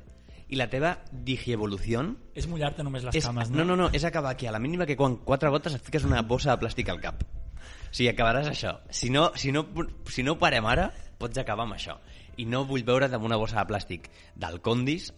i 0.51 0.57
la 0.59 0.67
teva 0.71 0.95
digievolució 1.11 2.01
És 2.35 2.47
mullar-te 2.51 2.83
només 2.83 3.05
les 3.07 3.21
és, 3.21 3.27
cames, 3.27 3.51
no, 3.53 3.61
no? 3.61 3.71
no, 3.71 3.85
no, 3.85 3.91
és 3.95 4.03
acabar 4.07 4.33
que 4.35 4.49
a 4.49 4.55
la 4.55 4.59
mínima 4.59 4.87
que 4.89 4.97
quan 4.99 5.15
quatre 5.23 5.51
gotes 5.53 5.77
et 5.77 5.85
fiques 5.85 6.03
una 6.07 6.23
bossa 6.27 6.51
de 6.51 6.59
plàstic 6.63 6.91
al 6.91 6.99
cap. 7.03 7.23
O 7.23 7.93
sigui, 7.93 8.09
acabaràs 8.11 8.49
això. 8.51 8.77
Si 8.89 9.09
no, 9.13 9.29
si 9.35 9.53
no, 9.55 9.65
si 10.11 10.25
no 10.27 10.37
parem 10.39 10.67
ara, 10.67 10.89
pots 11.19 11.39
acabar 11.39 11.67
amb 11.67 11.77
això. 11.77 11.97
I 12.39 12.47
no 12.49 12.63
vull 12.67 12.83
veure't 12.87 13.13
amb 13.15 13.27
una 13.27 13.39
bossa 13.39 13.59
de 13.59 13.67
plàstic 13.69 14.09
del 14.39 14.59
Condis 14.63 15.11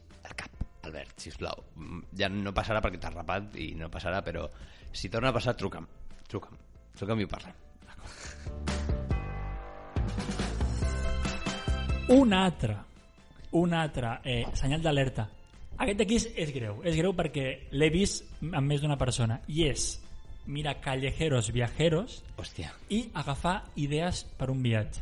Albert, 0.83 1.19
sisplau. 1.19 1.63
Mm, 1.75 2.01
Ja 2.19 2.29
no 2.29 2.53
passarà 2.53 2.81
perquè 2.83 2.99
t'has 2.99 3.15
rapat 3.15 3.55
i 3.59 3.73
no 3.79 3.89
passarà, 3.89 4.21
però 4.23 4.47
si 4.91 5.09
torna 5.09 5.29
a 5.31 5.35
passar, 5.35 5.55
truca'm. 5.55 5.87
Truca'm. 6.27 6.57
Truca'm 6.97 7.21
i 7.23 7.27
ho 7.27 7.31
parlem. 7.31 7.61
Un 12.13 12.33
altre, 12.33 12.75
un 13.51 13.73
altre 13.73 14.19
eh, 14.23 14.43
senyal 14.59 14.83
d'alerta. 14.83 15.27
Aquest 15.79 15.97
d'aquí 15.97 16.19
és, 16.19 16.27
és 16.35 16.51
greu. 16.53 16.81
És 16.85 16.97
greu 16.99 17.15
perquè 17.17 17.45
l'he 17.73 17.89
vist 17.89 18.27
amb 18.43 18.67
més 18.67 18.83
d'una 18.83 18.99
persona. 18.99 19.39
I 19.47 19.69
és 19.71 19.87
mirar 20.45 20.75
callejeros 20.83 21.51
viajeros 21.55 22.19
Hòstia. 22.37 22.73
i 22.91 23.05
agafar 23.15 23.61
idees 23.79 24.25
per 24.37 24.51
un 24.51 24.61
viatge. 24.61 25.01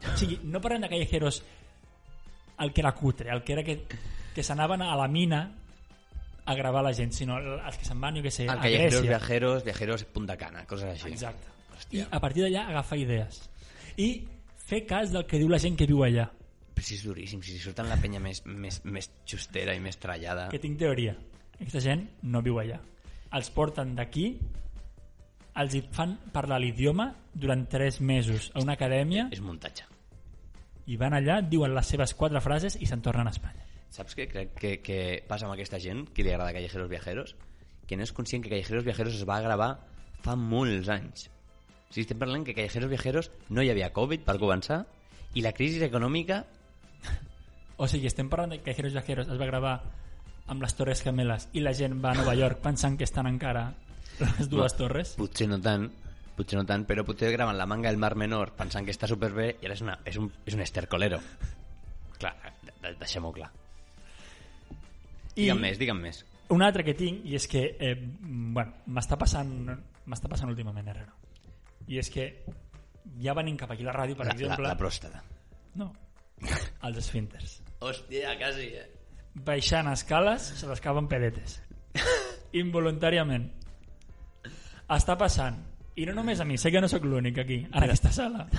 O 0.00 0.16
sigui, 0.16 0.38
no 0.46 0.62
parlem 0.62 0.86
de 0.86 0.92
callejeros 0.92 1.42
el 2.60 2.72
que 2.72 2.80
era 2.80 2.94
cutre, 2.94 3.30
el 3.32 3.42
que 3.42 3.52
era 3.52 3.64
que, 3.64 3.76
que 4.34 4.42
s'anaven 4.42 4.82
a 4.82 4.94
la 4.96 5.08
mina 5.08 5.40
a 6.46 6.54
gravar 6.54 6.82
la 6.82 6.92
gent, 6.96 7.12
sinó 7.12 7.36
els 7.38 7.76
que 7.78 7.84
se'n 7.84 8.00
van, 8.00 8.16
jo 8.16 8.22
què 8.24 8.30
sé, 8.32 8.44
El 8.44 8.50
a 8.50 8.56
Grècia. 8.62 9.00
viajeros, 9.02 9.64
viajeros 9.64 10.04
Punta 10.04 10.36
Cana, 10.36 10.64
coses 10.66 10.88
així. 10.96 11.08
Exacte. 11.12 11.46
I 11.46 11.76
Hòstia. 11.76 12.08
a 12.10 12.20
partir 12.20 12.42
d'allà 12.44 12.66
agafar 12.68 12.98
idees. 12.98 13.42
I 13.96 14.26
fer 14.56 14.84
cas 14.86 15.12
del 15.12 15.26
que 15.26 15.38
diu 15.38 15.48
la 15.48 15.58
gent 15.58 15.76
que 15.76 15.86
viu 15.86 16.02
allà. 16.04 16.28
Però 16.74 16.84
si 16.86 16.94
és 16.96 17.04
duríssim, 17.04 17.42
si 17.42 17.58
surten 17.58 17.88
la 17.88 17.96
penya 18.00 18.20
més, 18.20 18.42
més, 18.46 18.80
més 18.84 19.10
justera 19.26 19.74
i 19.74 19.80
més 19.80 19.96
trallada... 20.00 20.48
Que 20.50 20.58
tinc 20.58 20.78
teoria. 20.78 21.14
Aquesta 21.60 21.80
gent 21.84 22.06
no 22.22 22.40
viu 22.42 22.58
allà. 22.60 22.78
Els 23.36 23.50
porten 23.54 23.94
d'aquí, 23.94 24.38
els 25.60 25.74
hi 25.74 25.82
fan 25.92 26.16
parlar 26.32 26.58
l'idioma 26.62 27.10
durant 27.34 27.66
tres 27.68 28.00
mesos 28.00 28.50
a 28.54 28.60
una 28.62 28.74
acadèmia 28.78 29.28
És 29.30 29.40
muntatge. 29.44 29.84
i 30.86 30.96
van 30.96 31.14
allà, 31.14 31.40
diuen 31.42 31.74
les 31.74 31.86
seves 31.86 32.14
quatre 32.14 32.40
frases 32.40 32.76
i 32.80 32.86
se'n 32.86 33.02
tornen 33.02 33.26
a 33.28 33.30
Espanya. 33.30 33.66
Saps 33.90 34.14
què 34.14 34.28
crec 34.30 34.52
que, 34.54 34.72
que 34.86 34.98
passa 35.28 35.46
amb 35.48 35.54
aquesta 35.56 35.80
gent 35.82 36.04
que 36.14 36.22
li 36.22 36.30
agrada 36.30 36.52
Callejeros 36.54 36.88
Viajeros? 36.90 37.34
Que 37.90 37.96
no 37.98 38.04
és 38.06 38.12
conscient 38.14 38.42
que 38.44 38.50
Callejeros 38.52 38.84
Viajeros 38.86 39.16
es 39.18 39.24
va 39.26 39.40
gravar 39.42 39.72
fa 40.22 40.36
molts 40.38 40.88
anys. 40.92 41.26
O 41.90 41.92
sigui, 41.92 42.04
estem 42.06 42.20
parlant 42.20 42.44
que 42.46 42.54
Callejeros 42.54 42.90
Viajeros 42.92 43.30
no 43.50 43.64
hi 43.66 43.70
havia 43.72 43.90
Covid 43.92 44.22
per 44.26 44.36
començar 44.38 44.84
i 45.34 45.42
la 45.42 45.52
crisi 45.54 45.82
econòmica 45.86 46.44
O 47.80 47.86
sigui, 47.88 48.06
estem 48.10 48.28
parlant 48.30 48.52
que 48.54 48.62
Cajeros 48.66 48.92
Viajeros 48.94 49.30
es 49.32 49.38
va 49.40 49.46
gravar 49.48 49.74
amb 50.50 50.62
les 50.62 50.74
Torres 50.76 51.02
Gemeles 51.06 51.48
i 51.56 51.62
la 51.64 51.72
gent 51.74 51.98
va 52.04 52.10
a 52.12 52.18
Nova 52.18 52.34
York 52.38 52.60
pensant 52.62 52.98
que 52.98 53.06
estan 53.08 53.26
encara 53.30 53.70
les 54.20 54.48
dues 54.52 54.74
torres. 54.76 55.14
potser 55.16 55.46
no 55.48 55.58
tant 55.64 55.88
potser 56.36 56.56
no 56.58 56.64
tant, 56.68 56.86
però 56.88 57.02
potser 57.04 57.30
graven 57.34 57.56
la 57.58 57.66
manga 57.68 57.90
del 57.90 57.98
Mar 58.00 58.14
Menor 58.16 58.52
pensant 58.56 58.84
que 58.86 58.92
està 58.94 59.08
superbé 59.10 59.56
i 59.60 59.66
ara 59.68 59.74
és, 59.76 59.82
una, 59.84 59.98
és, 60.08 60.16
un, 60.16 60.30
és 60.46 60.54
un 60.56 60.62
estercolero. 60.64 61.18
Clar, 62.18 62.32
de- 62.64 62.72
de- 62.80 62.94
deixem-ho 63.00 63.32
clar. 63.32 63.50
I 65.40 65.46
Digue'm 65.46 65.62
més, 65.64 65.78
digue'm 65.80 66.00
més. 66.02 66.24
un 66.50 66.62
altre 66.66 66.82
que 66.84 66.96
tinc, 66.98 67.22
i 67.30 67.36
és 67.38 67.46
que 67.48 67.62
eh, 67.78 67.94
bueno, 67.96 68.82
m'està 68.90 69.16
passant 69.20 69.52
m'està 70.10 70.28
passant 70.28 70.50
últimament, 70.50 70.88
Herrero. 70.90 71.14
I 71.88 72.00
és 72.02 72.10
que 72.10 72.26
ja 73.22 73.34
venim 73.38 73.56
cap 73.58 73.70
aquí 73.72 73.84
a 73.86 73.90
la 73.90 73.94
ràdio, 73.96 74.16
per 74.18 74.26
La, 74.26 74.34
la, 74.34 74.38
exemple... 74.38 74.66
la 74.66 74.76
pròstata. 74.78 75.22
No, 75.78 75.92
els 76.88 76.98
esfínters. 76.98 77.60
Hòstia, 77.80 78.34
quasi, 78.40 78.66
eh? 78.76 78.88
Baixant 79.46 79.88
escales 79.92 80.42
se 80.58 80.66
les 80.68 80.80
caven 80.82 81.06
pedetes. 81.08 81.60
Involuntàriament. 82.62 83.46
Està 84.90 85.14
passant. 85.18 85.60
I 86.00 86.06
no 86.08 86.14
només 86.16 86.40
a 86.42 86.46
mi, 86.48 86.56
sé 86.58 86.72
que 86.74 86.80
no 86.82 86.88
sóc 86.90 87.04
l'únic 87.06 87.38
aquí, 87.38 87.60
en 87.70 87.86
aquesta 87.86 88.10
sala. 88.14 88.46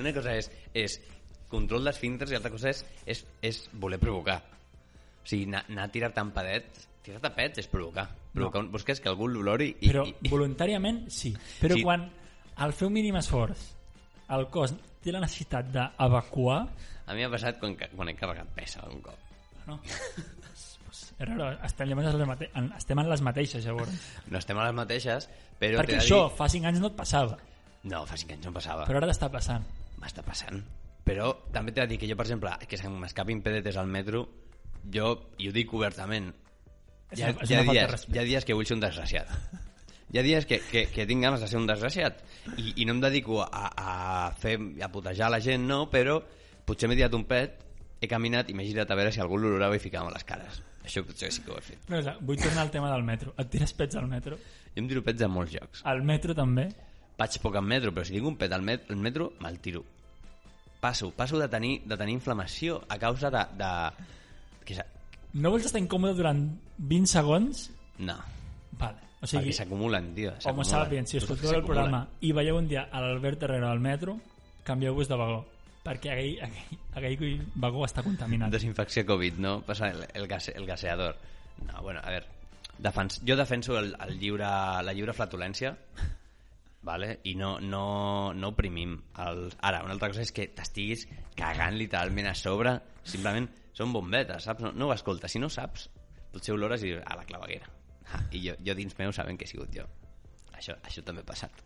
Una 0.00 0.12
cosa 0.12 0.34
és, 0.36 0.50
és 0.76 0.98
control 1.50 1.84
d'esfínters 1.86 2.32
i 2.32 2.38
altra 2.38 2.50
cosa 2.50 2.70
és, 2.72 2.84
és, 3.06 3.24
és 3.42 3.62
voler 3.72 3.98
provocar. 4.02 4.40
O 5.22 5.26
sigui, 5.28 5.46
anar, 5.50 5.64
anar 5.70 5.84
a 5.88 5.92
tirar-te 5.94 6.20
en 6.22 6.30
pedet, 6.34 6.66
tirar-te 7.06 7.30
pets 7.36 7.62
és 7.62 7.68
provocar. 7.70 8.08
provocar 8.34 8.60
no. 8.62 8.66
un, 8.66 8.72
busques 8.72 9.00
que 9.00 9.08
algú 9.08 9.28
l'olori 9.28 9.70
i, 9.80 9.88
Però 9.90 10.04
i, 10.06 10.14
voluntàriament 10.28 11.06
sí. 11.10 11.32
Però 11.60 11.74
Sí. 11.78 11.82
quan 11.86 12.08
al 12.56 12.72
fer 12.72 12.86
un 12.88 12.92
mínim 12.94 13.16
esforç 13.16 13.62
el 14.34 14.48
cos 14.50 14.74
té 15.02 15.12
la 15.14 15.20
necessitat 15.22 15.68
d'evacuar, 15.70 16.66
A 17.06 17.14
mi 17.14 17.22
m'ha 17.22 17.30
passat 17.30 17.60
quan, 17.60 17.76
quan 17.94 18.08
he 18.10 18.14
carregat 18.18 18.48
pesa 18.56 18.82
un 18.90 19.00
cop. 19.00 19.14
no? 19.68 19.78
Herrero, 21.18 21.46
estem, 21.64 21.88
llavors 21.88 22.08
en 22.10 22.18
les 22.18 22.28
mate... 22.28 22.48
en, 22.54 22.66
estem 22.76 22.98
en 23.00 23.08
les 23.08 23.22
mateixes, 23.24 23.64
llavors. 23.64 23.92
No 24.28 24.36
estem 24.38 24.58
a 24.58 24.64
les 24.66 24.74
mateixes, 24.76 25.28
però... 25.60 25.78
Perquè 25.80 25.96
això 26.00 26.18
Dir... 26.26 26.34
fa 26.36 26.48
5 26.52 26.68
anys 26.68 26.80
no 26.82 26.90
et 26.92 26.96
passava, 26.98 27.38
No, 27.86 28.00
fa 28.04 28.16
5 28.18 28.34
anys 28.34 28.42
no 28.44 28.50
em 28.50 28.56
passava. 28.58 28.84
però 28.88 28.98
ara 28.98 29.06
t'està 29.08 29.28
passant. 29.32 29.64
M'està 30.02 30.24
passant. 30.26 30.58
Però 31.06 31.30
també 31.54 31.72
t'he 31.72 31.84
de 31.84 31.92
dir 31.92 32.00
que 32.02 32.08
jo, 32.10 32.16
per 32.18 32.26
exemple, 32.26 32.50
que 32.66 32.78
se 32.80 32.90
m'escapin 32.90 33.42
pedetes 33.44 33.78
al 33.78 33.86
metro, 33.86 34.24
jo, 34.92 35.12
i 35.38 35.48
ho 35.48 35.54
dic 35.54 35.72
obertament, 35.76 36.32
hi 37.14 37.22
ha, 37.22 37.30
hi, 37.30 37.52
de 37.52 37.62
dies, 37.68 38.06
hi 38.10 38.18
ha 38.18 38.24
dies 38.26 38.46
que 38.46 38.56
vull 38.58 38.66
ser 38.66 38.74
un 38.78 38.82
desgraciat. 38.82 39.30
Hi 40.10 40.20
ha 40.20 40.22
dies 40.22 40.46
que, 40.46 40.60
que, 40.70 40.84
que 40.90 41.04
tinc 41.06 41.24
ganes 41.26 41.42
de 41.42 41.48
ser 41.50 41.58
un 41.58 41.66
desgraciat 41.66 42.20
i, 42.56 42.76
i 42.82 42.84
no 42.86 42.94
em 42.94 43.00
dedico 43.02 43.40
a, 43.42 43.62
a 43.74 43.94
fer 44.38 44.54
a 44.82 44.88
putejar 44.94 45.30
la 45.34 45.40
gent, 45.42 45.66
no, 45.66 45.80
però 45.90 46.20
potser 46.66 46.90
m'he 46.90 46.98
tirat 46.98 47.14
un 47.18 47.24
pet, 47.26 47.56
he 47.98 48.10
caminat 48.10 48.50
i 48.50 48.54
m'he 48.54 48.66
girat 48.68 48.90
a 48.90 48.98
veure 48.98 49.10
si 49.14 49.22
algú 49.22 49.38
l'olorava 49.40 49.78
i 49.78 49.82
ficava 49.82 50.12
les 50.14 50.26
cares. 50.26 50.60
Això 50.86 51.02
potser 51.06 51.32
sí 51.34 51.42
que 51.42 51.50
ho 51.50 51.58
he 51.58 51.64
fet. 51.66 51.82
Però, 51.88 51.98
clar, 52.02 52.14
vull 52.22 52.38
tornar 52.38 52.62
al 52.62 52.70
tema 52.74 52.92
del 52.92 53.02
metro. 53.06 53.34
Et 53.42 53.50
tires 53.50 53.74
pets 53.74 53.98
al 53.98 54.06
metro? 54.10 54.38
Jo 54.68 54.82
em 54.84 54.90
tiro 54.90 55.02
pets 55.06 55.26
a 55.26 55.30
molts 55.30 55.56
llocs. 55.56 55.82
Al 55.90 56.04
metro 56.06 56.34
també? 56.38 56.68
Vaig 57.18 57.38
poc 57.42 57.58
en 57.58 57.66
metro, 57.66 57.94
però 57.96 58.06
si 58.06 58.14
tinc 58.14 58.30
un 58.30 58.38
pet 58.38 58.54
al, 58.54 58.62
al 58.62 59.02
metro, 59.02 59.32
me'l 59.42 59.58
tiro. 59.64 59.82
Passo, 60.80 61.10
passo 61.16 61.38
de 61.40 61.48
tenir, 61.48 61.80
de 61.88 61.96
tenir 61.96 62.16
inflamació 62.18 62.82
a 62.88 62.98
causa 62.98 63.30
de... 63.32 63.42
de... 63.58 63.70
Que 64.66 64.82
No 65.36 65.50
vols 65.52 65.66
estar 65.68 65.80
incòmode 65.82 66.16
durant 66.18 66.46
20 66.78 67.10
segons? 67.10 67.68
no, 67.98 68.16
Vale. 68.76 69.06
O 69.16 69.24
perquè 69.24 69.40
sigui, 69.40 69.52
s'acumulen, 69.56 70.10
tio. 70.14 70.34
Homo 70.50 70.64
sapiens, 70.64 71.08
si 71.10 71.16
escolteu 71.16 71.54
el 71.56 71.64
programa 71.64 72.02
i 72.20 72.32
veieu 72.36 72.58
un 72.58 72.66
dia 72.68 72.82
a 72.92 73.00
l'Albert 73.00 73.46
Herrera 73.46 73.70
al 73.72 73.80
metro, 73.80 74.18
canvieu-vos 74.66 75.08
de 75.08 75.16
vagó, 75.16 75.38
perquè 75.86 76.12
aquell, 76.12 76.42
aquell, 76.44 77.14
aquell 77.16 77.38
vagó 77.56 77.86
està 77.86 78.04
contaminat. 78.04 78.52
Desinfecció 78.52 79.06
Covid, 79.08 79.40
no? 79.40 79.54
Passa 79.64 79.88
el, 79.94 80.04
el, 80.12 80.28
gase, 80.28 80.52
el 80.52 80.68
gaseador. 80.68 81.16
No, 81.64 81.80
bueno, 81.80 82.02
a 82.04 82.12
veure, 82.12 82.28
defens, 82.78 83.22
jo 83.26 83.38
defenso 83.40 83.78
el, 83.80 83.94
el 84.04 84.18
lliure, 84.20 84.52
la 84.84 84.92
lliure 84.92 85.16
flatulència, 85.16 85.72
vale? 86.86 87.18
i 87.26 87.34
no, 87.34 87.56
no, 87.60 88.32
no 88.34 88.52
oprimim. 88.54 88.96
El... 89.26 89.48
Ara, 89.66 89.82
una 89.84 89.96
altra 89.96 90.12
cosa 90.12 90.22
és 90.24 90.32
que 90.32 90.48
t'estiguis 90.54 91.06
cagant 91.36 91.76
literalment 91.76 92.30
a 92.30 92.34
sobre, 92.38 92.76
simplement 93.04 93.48
són 93.76 93.92
bombetes, 93.92 94.46
saps? 94.46 94.64
No, 94.64 94.72
no 94.72 94.88
ho 94.88 94.94
escolta, 94.94 95.28
si 95.28 95.42
no 95.42 95.50
saps, 95.52 95.90
potser 96.32 96.54
olores 96.54 96.84
i 96.84 96.92
dius, 96.92 97.02
a 97.04 97.18
la 97.18 97.26
claveguera. 97.28 97.68
Ah, 98.06 98.22
I 98.30 98.40
jo, 98.46 98.54
jo 98.62 98.76
dins 98.78 98.94
meu 98.98 99.12
saben 99.12 99.36
que 99.36 99.44
he 99.44 99.50
sigut 99.50 99.74
jo. 99.74 99.84
Això, 100.56 100.78
això 100.86 101.02
també 101.04 101.24
ha 101.26 101.28
passat. 101.28 101.64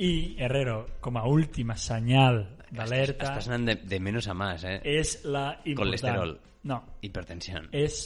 I 0.00 0.36
Herrero, 0.38 0.78
com 1.00 1.16
a 1.16 1.24
última 1.28 1.76
senyal 1.80 2.42
d'alerta, 2.70 3.32
Estàs 3.32 3.48
anant 3.50 3.70
de, 3.70 3.76
de 3.88 4.00
menos 4.00 4.28
a 4.28 4.34
más, 4.36 4.64
eh? 4.68 4.78
és 4.84 5.18
la 5.24 5.48
important. 5.64 5.82
Colesterol. 5.82 6.36
No, 6.66 6.80
Hipertensió. 7.02 7.62
és 7.72 8.00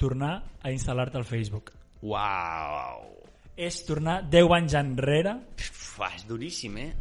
tornar 0.00 0.34
a 0.62 0.72
instal·lar-te 0.72 1.20
al 1.20 1.28
Facebook. 1.28 1.72
Uau! 2.00 3.19
És 3.60 3.82
tornar 3.84 4.22
10 4.32 4.54
anys 4.56 4.74
enrere, 4.78 5.34
Uf, 5.60 5.98
és 6.14 6.22
duríssim, 6.28 6.76
eh? 6.80 6.92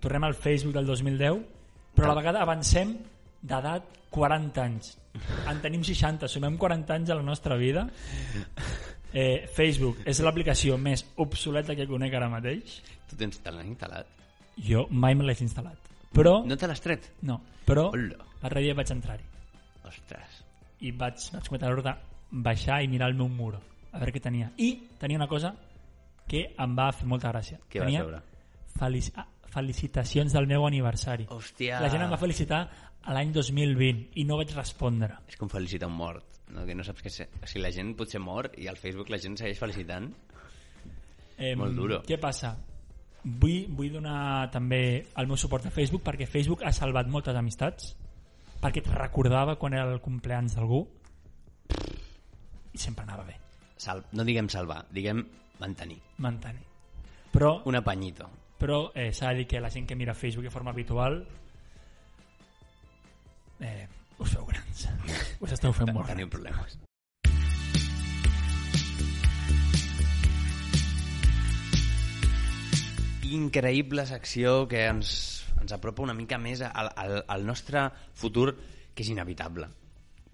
tornem 0.00 0.22
al 0.28 0.36
Facebook 0.38 0.76
del 0.76 0.86
2010, 0.86 1.40
però 1.96 2.06
a 2.06 2.12
la 2.14 2.20
vegada 2.20 2.42
avancem 2.44 2.92
d'edat 3.42 3.88
40 4.14 4.62
anys. 4.62 4.92
En 5.50 5.58
tenim 5.62 5.82
60, 5.84 6.28
sumem 6.30 6.56
40 6.58 6.94
anys 6.94 7.10
a 7.10 7.16
la 7.18 7.24
nostra 7.26 7.56
vida. 7.58 7.88
Eh, 9.12 9.48
Facebook 9.50 10.04
és 10.06 10.20
l'aplicació 10.22 10.76
més 10.78 11.02
obsoleta 11.18 11.74
que 11.74 11.88
conec 11.90 12.14
ara 12.14 12.28
mateix. 12.30 12.76
Tu 13.10 13.18
tens 13.18 13.40
te 13.42 13.50
l'has 13.50 13.66
instal·lat? 13.66 14.06
Jo 14.62 14.84
mai 14.90 15.16
me 15.18 15.26
l'he 15.26 15.34
instal·lat. 15.42 15.88
Però, 16.14 16.44
No 16.46 16.56
te 16.56 16.66
l'has 16.70 16.80
tret? 16.82 17.10
no, 17.22 17.40
però 17.66 17.90
l'altre 17.94 18.62
dia 18.62 18.74
vaig 18.74 18.90
entrar-hi 18.90 19.22
Ostres. 19.86 20.40
i 20.80 20.90
vaig, 20.92 21.18
vaig 21.32 21.48
cometre 21.48 21.68
l'ordre 21.68 21.90
de 21.92 22.38
baixar 22.46 22.80
i 22.82 22.88
mirar 22.88 23.08
el 23.10 23.14
meu 23.18 23.28
muro 23.28 23.60
a 23.92 23.98
veure 23.98 24.12
què 24.14 24.20
tenia. 24.22 24.52
I 24.58 24.70
tenia 24.98 25.18
una 25.18 25.28
cosa 25.28 25.54
que 26.30 26.46
em 26.62 26.78
va 26.78 26.90
fer 26.94 27.08
molta 27.10 27.32
gràcia. 27.32 27.58
Què 27.66 27.82
vas 27.82 27.90
tenia 27.90 28.06
veure? 28.06 28.22
Felici 28.78 29.12
ah, 29.18 29.26
felicitacions 29.50 30.32
del 30.36 30.46
meu 30.46 30.64
aniversari. 30.66 31.26
Hòstia. 31.34 31.80
La 31.82 31.90
gent 31.90 32.04
em 32.06 32.12
va 32.12 32.18
felicitar 32.20 32.60
a 33.02 33.16
l'any 33.16 33.32
2020 33.34 34.20
i 34.22 34.26
no 34.28 34.38
vaig 34.38 34.54
respondre. 34.54 35.16
És 35.28 35.38
com 35.40 35.50
felicitar 35.50 35.88
un 35.90 35.96
mort, 35.98 36.42
no? 36.54 36.64
que 36.68 36.76
no 36.76 36.86
saps 36.86 37.02
què 37.04 37.12
ser. 37.12 37.28
O 37.40 37.48
sigui, 37.48 37.64
la 37.64 37.72
gent 37.74 37.94
potser 37.98 38.22
mor 38.22 38.50
i 38.60 38.68
al 38.70 38.78
Facebook 38.80 39.10
la 39.10 39.18
gent 39.22 39.38
segueix 39.40 39.58
felicitant. 39.58 40.10
Eh, 41.40 41.54
Molt 41.56 41.74
duro. 41.76 42.02
Què 42.06 42.20
passa? 42.20 42.54
Vull, 43.24 43.66
vull 43.76 43.90
donar 43.92 44.48
també 44.52 44.82
el 45.20 45.28
meu 45.28 45.36
suport 45.40 45.66
a 45.68 45.72
Facebook 45.74 46.04
perquè 46.06 46.28
Facebook 46.28 46.62
ha 46.64 46.72
salvat 46.72 47.10
moltes 47.12 47.36
amistats 47.36 47.90
perquè 48.62 48.80
et 48.80 48.88
recordava 48.94 49.58
quan 49.60 49.76
era 49.76 49.90
el 49.92 50.00
compleans 50.00 50.56
d'algú 50.56 50.80
i 52.72 52.80
sempre 52.80 53.04
anava 53.04 53.26
bé 53.28 53.36
Sal... 53.80 54.00
No 54.16 54.24
diguem 54.24 54.48
salvar, 54.52 54.86
diguem 54.92 55.20
mantenir. 55.60 56.00
mantenir 56.18 56.66
però, 57.30 57.60
Un 57.64 57.76
apanyito. 57.76 58.28
però 58.58 58.90
eh, 58.94 59.12
s'ha 59.12 59.30
de 59.30 59.42
dir 59.42 59.46
que 59.46 59.60
la 59.60 59.70
gent 59.70 59.86
que 59.86 59.96
mira 59.96 60.14
Facebook 60.14 60.44
de 60.44 60.50
forma 60.50 60.70
habitual 60.72 61.26
eh, 63.60 63.86
us 64.18 64.30
feu 64.34 64.44
grans 64.46 64.88
us 65.44 65.52
esteu 65.52 65.72
fent 65.72 65.92
molt 65.94 66.08
grans 66.10 66.28
problemes. 66.32 66.78
Increïble 73.30 74.04
secció 74.08 74.66
que 74.70 74.86
ens, 74.90 75.10
ens 75.60 75.72
apropa 75.76 76.02
una 76.02 76.14
mica 76.18 76.38
més 76.38 76.62
al, 76.66 76.90
al, 76.98 77.20
al 77.30 77.44
nostre 77.46 77.84
futur, 78.18 78.56
que 78.94 79.04
és 79.04 79.10
inevitable. 79.12 79.68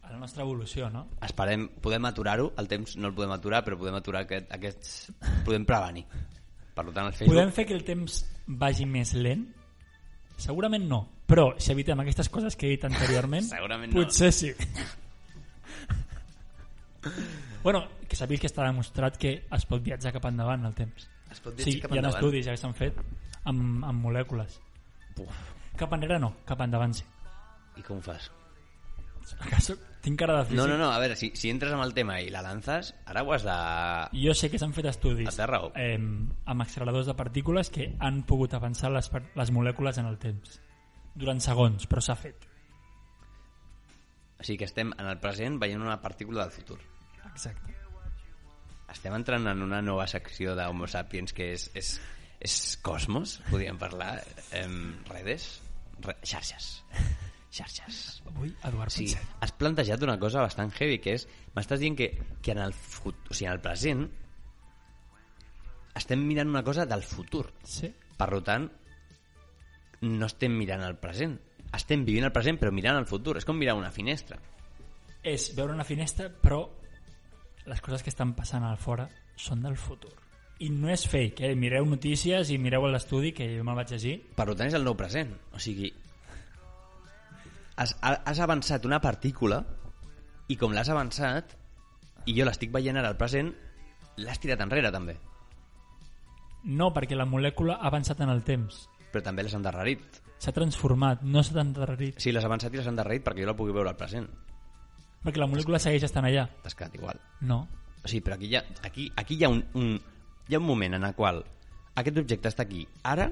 A 0.07 0.13
la 0.13 0.19
nostra 0.23 0.45
evolució 0.47 0.89
no? 0.93 1.07
Esperem, 1.27 1.67
podem 1.83 2.05
aturar-ho, 2.09 2.53
el 2.63 2.69
temps 2.71 2.95
no 2.97 3.09
el 3.11 3.15
podem 3.17 3.33
aturar, 3.35 3.65
però 3.67 3.79
podem 3.81 3.97
aturar 3.99 4.23
aquest, 4.27 4.49
aquests... 4.55 4.93
podem 5.45 5.65
prevenir. 5.67 6.05
Per 6.77 6.85
tant, 6.93 7.07
el 7.09 7.13
Facebook... 7.17 7.35
Podem 7.35 7.53
fer 7.57 7.65
que 7.67 7.75
el 7.75 7.85
temps 7.89 8.21
vagi 8.47 8.87
més 8.87 9.13
lent? 9.19 9.47
Segurament 10.37 10.85
no, 10.87 11.01
però 11.27 11.49
si 11.59 11.73
evitem 11.73 12.03
aquestes 12.05 12.29
coses 12.29 12.55
que 12.57 12.69
he 12.69 12.75
dit 12.77 12.85
anteriorment, 12.87 13.47
Segurament 13.57 13.93
no. 13.95 14.03
potser 14.05 14.31
sí. 14.37 14.53
bueno, 17.63 17.83
que 18.09 18.17
sàpiga 18.19 18.45
que 18.45 18.51
està 18.51 18.67
demostrat 18.67 19.17
que 19.21 19.33
es 19.57 19.67
pot 19.69 19.83
viatjar 19.83 20.13
cap 20.15 20.27
endavant 20.31 20.65
el 20.69 20.75
temps. 20.77 21.09
Es 21.33 21.41
pot 21.43 21.57
Sí, 21.59 21.73
dir 21.77 21.81
cap 21.83 21.93
hi 21.93 21.99
ha 21.99 22.03
endavant? 22.05 22.21
estudis 22.23 22.47
ja 22.47 22.55
que 22.55 22.61
s'han 22.63 22.75
fet 22.79 22.99
amb, 23.51 23.83
amb 23.85 24.03
molècules. 24.07 24.61
Uf, 25.23 25.43
Cap 25.77 25.93
enrere 25.93 26.17
no, 26.23 26.31
cap 26.49 26.61
endavant 26.65 26.95
sí. 26.97 27.03
I 27.77 27.83
com 27.85 27.99
ho 27.99 28.05
fas? 28.05 28.31
Acaso 29.45 29.75
tinc 30.07 30.19
cara 30.23 30.39
de 30.39 30.45
físic? 30.47 30.61
No, 30.61 30.69
no, 30.71 30.79
no, 30.79 30.89
a 30.95 30.99
veure, 31.03 31.17
si, 31.19 31.33
si 31.37 31.51
entres 31.53 31.75
amb 31.75 31.83
el 31.85 31.93
tema 31.97 32.21
i 32.23 32.31
la 32.33 32.41
lances, 32.47 32.93
ara 33.11 33.25
ho 33.27 33.33
has 33.35 33.45
de... 33.47 33.57
Jo 34.23 34.35
sé 34.39 34.49
que 34.53 34.61
s'han 34.63 34.73
fet 34.77 34.87
estudis 34.93 35.29
A 35.33 35.35
terra 35.43 35.61
o? 35.67 35.73
eh, 35.75 35.99
amb 35.99 36.63
acceleradors 36.65 37.11
de 37.11 37.15
partícules 37.19 37.71
que 37.75 37.91
han 37.99 38.23
pogut 38.29 38.55
avançar 38.55 38.93
les, 38.95 39.11
les 39.35 39.53
molècules 39.55 39.99
en 40.03 40.07
el 40.11 40.19
temps. 40.23 40.61
Durant 41.17 41.41
segons, 41.43 41.87
però 41.91 42.03
s'ha 42.05 42.15
fet. 42.21 42.47
O 44.37 44.45
sigui 44.45 44.59
que 44.61 44.69
estem 44.69 44.91
en 44.97 45.07
el 45.09 45.19
present 45.19 45.57
veient 45.63 45.81
una 45.83 45.99
partícula 46.03 46.45
del 46.45 46.53
futur. 46.53 46.77
Exacte. 47.31 47.73
Estem 48.93 49.15
entrant 49.17 49.49
en 49.51 49.63
una 49.65 49.81
nova 49.83 50.05
secció 50.07 50.55
d'Homo 50.55 50.87
Sapiens 50.87 51.33
que 51.35 51.51
és, 51.57 51.71
és, 51.75 51.95
és 52.45 52.57
cosmos, 52.85 53.39
podríem 53.51 53.81
parlar, 53.81 54.21
em, 54.61 54.77
redes, 55.11 55.49
re, 56.05 56.15
xarxes, 56.23 56.69
xarxes. 57.57 58.23
Avui, 58.29 58.53
Eduard 58.69 58.93
Sí, 58.93 59.07
Putset. 59.09 59.35
has 59.41 59.53
plantejat 59.57 60.03
una 60.05 60.19
cosa 60.21 60.45
bastant 60.45 60.73
heavy, 60.77 60.99
que 61.03 61.15
és, 61.17 61.27
m'estàs 61.57 61.81
dient 61.83 61.97
que, 61.99 62.11
que 62.43 62.53
en 62.55 62.61
el 62.63 62.73
fut, 62.77 63.17
o 63.31 63.35
sigui, 63.35 63.49
en 63.49 63.57
el 63.57 63.63
present 63.65 64.07
estem 65.97 66.21
mirant 66.29 66.49
una 66.53 66.63
cosa 66.63 66.85
del 66.87 67.03
futur. 67.03 67.47
Sí. 67.65 67.89
Per 68.17 68.29
tant, 68.45 68.67
no 70.03 70.27
estem 70.29 70.53
mirant 70.57 70.85
el 70.85 70.97
present. 71.01 71.39
Estem 71.77 72.05
vivint 72.07 72.25
el 72.29 72.33
present, 72.33 72.59
però 72.61 72.73
mirant 72.73 72.99
el 73.01 73.09
futur. 73.09 73.37
És 73.41 73.45
com 73.49 73.57
mirar 73.59 73.75
una 73.77 73.91
finestra. 73.93 74.39
És 75.27 75.49
veure 75.57 75.75
una 75.75 75.85
finestra, 75.85 76.29
però 76.31 76.63
les 77.67 77.81
coses 77.83 78.05
que 78.05 78.13
estan 78.13 78.35
passant 78.37 78.65
al 78.65 78.77
fora 78.79 79.09
són 79.37 79.65
del 79.65 79.77
futur. 79.77 80.13
I 80.65 80.71
no 80.73 80.89
és 80.89 81.03
fake, 81.09 81.51
eh? 81.51 81.57
Mireu 81.59 81.85
notícies 81.89 82.49
i 82.53 82.57
mireu 82.61 82.87
l'estudi, 82.89 83.33
que 83.37 83.49
jo 83.59 83.65
me'l 83.67 83.77
vaig 83.77 83.91
llegir. 83.93 84.15
Per 84.37 84.47
tant, 84.55 84.69
és 84.69 84.77
el 84.79 84.85
nou 84.87 84.95
present. 84.97 85.35
O 85.53 85.61
sigui, 85.61 85.91
has, 87.77 87.95
has 88.01 88.41
avançat 88.41 88.85
una 88.89 89.01
partícula 89.05 89.63
i 90.49 90.57
com 90.57 90.75
l'has 90.75 90.91
avançat, 90.93 91.57
i 92.27 92.35
jo 92.37 92.47
l'estic 92.47 92.73
veient 92.75 92.99
ara 92.99 93.11
al 93.13 93.19
present, 93.21 93.53
l'has 94.17 94.41
tirat 94.43 94.63
enrere 94.65 94.93
també. 94.95 95.17
No, 96.67 96.91
perquè 96.95 97.19
la 97.19 97.29
molècula 97.29 97.79
ha 97.79 97.91
avançat 97.91 98.21
en 98.25 98.33
el 98.33 98.43
temps. 98.47 98.87
Però 99.13 99.23
també 99.23 99.45
l'has 99.45 99.55
endarrerit. 99.55 100.23
S'ha 100.43 100.53
transformat, 100.53 101.23
no 101.23 101.43
s'ha 101.47 101.61
endarrerit. 101.63 102.19
Sí, 102.23 102.33
l'has 102.35 102.47
avançat 102.49 102.75
i 102.75 102.81
l'has 102.81 102.91
endarrerit 102.91 103.25
perquè 103.27 103.45
jo 103.45 103.51
la 103.51 103.57
pugui 103.59 103.75
veure 103.77 103.93
al 103.93 103.99
present. 103.99 104.27
Perquè 105.25 105.43
la 105.43 105.49
molècula 105.51 105.81
segueix 105.83 106.07
estant 106.07 106.27
allà. 106.27 106.47
T'has 106.63 106.75
quedat 106.79 106.97
igual. 106.99 107.21
No. 107.47 107.63
O 108.03 108.09
sigui, 108.09 108.23
però 108.27 108.37
aquí 108.37 108.51
hi 108.51 108.57
ha, 108.59 108.65
aquí, 108.87 109.11
aquí 109.17 109.39
hi 109.39 109.47
ha, 109.47 109.51
un, 109.51 109.63
un, 109.75 109.95
hi 110.49 110.55
ha 110.55 110.63
un 110.63 110.67
moment 110.67 110.99
en 110.99 111.07
el 111.09 111.15
qual 111.19 111.43
aquest 111.97 112.19
objecte 112.23 112.53
està 112.53 112.67
aquí 112.67 112.85
ara 113.03 113.31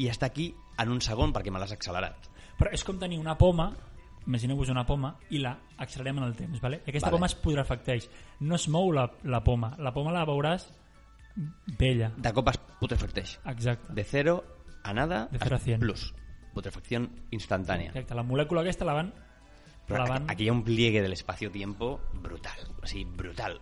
i 0.00 0.08
està 0.08 0.30
aquí 0.30 0.52
en 0.80 0.92
un 0.94 1.02
segon 1.04 1.34
perquè 1.34 1.52
me 1.52 1.60
l'has 1.60 1.74
accelerat. 1.74 2.30
Però 2.58 2.70
és 2.72 2.84
com 2.86 2.98
tenir 2.98 3.18
una 3.18 3.34
poma, 3.38 3.70
imagineu-vos 4.26 4.70
una 4.72 4.84
poma, 4.86 5.14
i 5.30 5.38
la 5.42 5.56
accelerem 5.78 6.18
en 6.22 6.24
el 6.28 6.36
temps. 6.36 6.60
Vale? 6.62 6.82
Aquesta 6.86 7.08
Vale. 7.08 7.16
poma 7.18 7.26
es 7.26 7.34
putrefacteix. 7.34 8.08
No 8.40 8.54
es 8.56 8.68
mou 8.68 8.92
la, 8.92 9.08
la 9.24 9.42
poma. 9.44 9.74
La 9.78 9.92
poma 9.92 10.12
la 10.14 10.24
veuràs 10.28 10.68
vella. 11.78 12.12
De 12.16 12.32
cop 12.32 12.48
es 12.52 12.58
putrefacteix. 12.80 13.38
Exacte. 13.50 13.92
De 13.92 14.04
0 14.04 14.36
a 14.84 14.92
nada 14.94 15.28
De 15.32 15.38
cero 15.38 15.56
a 15.56 15.58
cien. 15.58 15.80
plus. 15.80 16.14
Putrefacción 16.54 17.10
instantánea. 17.30 17.88
Exacte. 17.90 18.14
La 18.14 18.22
molècula 18.22 18.60
aquesta 18.62 18.84
la 18.86 18.94
van... 18.94 19.12
Però 19.84 20.04
la 20.04 20.08
van... 20.08 20.30
aquí 20.30 20.44
hi 20.46 20.48
ha 20.48 20.52
un 20.54 20.62
pliegue 20.64 21.02
del 21.02 21.12
espacio-tiempo 21.12 22.00
brutal. 22.22 22.56
O 22.82 22.86
sigui, 22.86 23.04
brutal. 23.04 23.58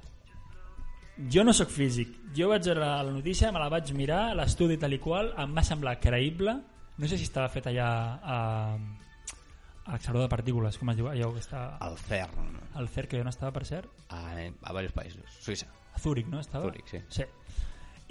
Jo 1.32 1.42
no 1.44 1.52
sóc 1.52 1.68
físic. 1.70 2.12
Jo 2.36 2.48
vaig 2.52 2.64
veure 2.66 2.80
la 2.84 3.02
notícia, 3.10 3.50
me 3.52 3.58
la 3.58 3.68
vaig 3.72 3.90
mirar, 3.96 4.34
l'estudi 4.36 4.76
tal 4.78 4.92
i 4.94 4.98
qual, 5.02 5.32
em 5.38 5.56
va 5.56 5.64
semblar 5.66 5.96
creïble. 6.00 6.54
No 6.98 7.08
sé 7.08 7.16
si 7.18 7.24
estava 7.24 7.48
fet 7.48 7.66
allà 7.70 7.86
a, 8.22 8.38
a 8.76 9.94
accelerador 9.96 10.28
de 10.28 10.32
partícules, 10.34 10.76
com 10.78 10.90
es 10.92 10.96
diu, 10.98 11.08
allò 11.08 11.32
que 11.34 11.40
està 11.40 11.62
El 11.82 11.96
CERN. 11.98 12.58
al 12.74 12.88
CERN, 12.88 13.08
que 13.08 13.18
jo 13.18 13.24
no 13.24 13.30
estava 13.32 13.52
per 13.52 13.64
cert, 13.66 13.88
A, 14.10 14.20
a 14.36 14.72
diversos 14.72 14.92
països. 14.92 15.38
Suïssa. 15.40 15.66
a 15.94 15.98
Zúrich, 15.98 16.28
no? 16.28 16.40
Estava? 16.40 16.64
Zúrich, 16.68 16.86
sí. 16.88 17.00
sí. 17.08 17.24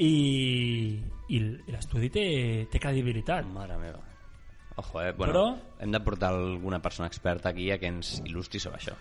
I, 0.02 1.04
i 1.30 1.39
l'estudi 1.70 2.10
té, 2.10 2.26
té 2.72 2.80
credibilitat. 2.82 3.46
Mare 3.46 3.78
meva. 3.78 4.00
Ojo, 4.82 5.02
eh? 5.04 5.12
Bueno, 5.13 5.34
Però- 5.34 5.80
hem 5.84 5.91
de 5.91 6.00
portar 6.00 6.32
alguna 6.34 6.82
persona 6.82 7.08
experta 7.08 7.50
aquí 7.50 7.70
a 7.72 7.78
que 7.78 7.88
ens 7.91 8.22
il·lustri 8.26 8.60
sobre 8.60 8.80
això. 8.80 8.96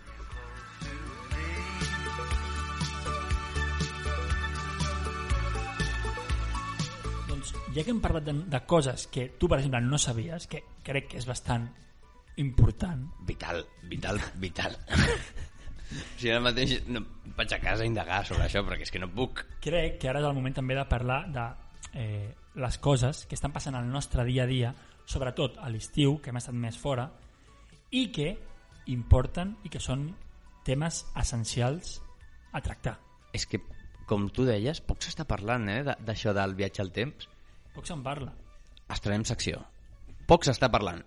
Ja 7.74 7.84
que 7.84 7.92
hem 7.92 8.00
parlat 8.02 8.26
de, 8.26 8.34
de 8.50 8.60
coses 8.66 9.06
que 9.12 9.28
tu, 9.38 9.48
per 9.48 9.60
exemple, 9.60 9.80
no 9.84 9.98
sabies, 9.98 10.46
que 10.50 10.64
crec 10.86 11.12
que 11.12 11.20
és 11.20 11.28
bastant 11.28 11.68
important, 12.40 13.04
Vital, 13.26 13.64
vital, 13.90 14.20
vital. 14.40 14.76
o 14.90 16.18
sigui, 16.18 16.30
ara 16.32 16.42
mateix 16.44 16.76
no, 16.88 17.02
vaig 17.36 17.52
a 17.52 17.60
casa 17.60 17.84
a 17.84 17.88
indagar 17.88 18.22
sobre 18.26 18.46
això, 18.46 18.62
perquè 18.66 18.86
és 18.86 18.94
que 18.94 19.02
no 19.02 19.10
puc. 19.12 19.44
crec 19.60 19.98
que 20.00 20.08
ara 20.08 20.22
és 20.22 20.28
el 20.28 20.36
moment 20.36 20.56
també 20.56 20.78
de 20.78 20.86
parlar 20.88 21.24
de 21.34 21.46
eh, 22.00 22.30
les 22.54 22.78
coses 22.78 23.26
que 23.26 23.36
estan 23.38 23.52
passant 23.52 23.76
al 23.76 23.88
nostre 23.90 24.24
dia 24.24 24.44
a 24.44 24.50
dia, 24.50 24.72
sobretot 25.06 25.58
a 25.58 25.68
l'estiu, 25.70 26.18
que 26.22 26.30
hem 26.30 26.40
estat 26.40 26.54
més 26.54 26.78
fora, 26.78 27.10
i 27.90 28.08
que 28.14 28.32
importen 28.90 29.56
i 29.66 29.70
que 29.72 29.82
són 29.82 30.08
temes 30.66 31.04
essencials 31.18 31.98
a 32.52 32.62
tractar. 32.62 32.96
És 33.34 33.46
que, 33.46 33.60
com 34.10 34.28
tu 34.34 34.46
deies, 34.46 34.80
poc 34.82 35.02
s'està 35.02 35.26
parlant 35.26 35.68
eh, 35.70 35.82
d'això 35.84 36.34
del 36.36 36.56
viatge 36.58 36.82
al 36.82 36.94
temps. 36.94 37.28
Poc 37.80 37.88
se'n 37.88 38.02
parla. 38.04 38.34
Estrenem 38.92 39.22
secció. 39.24 39.62
Poc 40.28 40.42
s'està 40.44 40.68
parlant. 40.68 40.98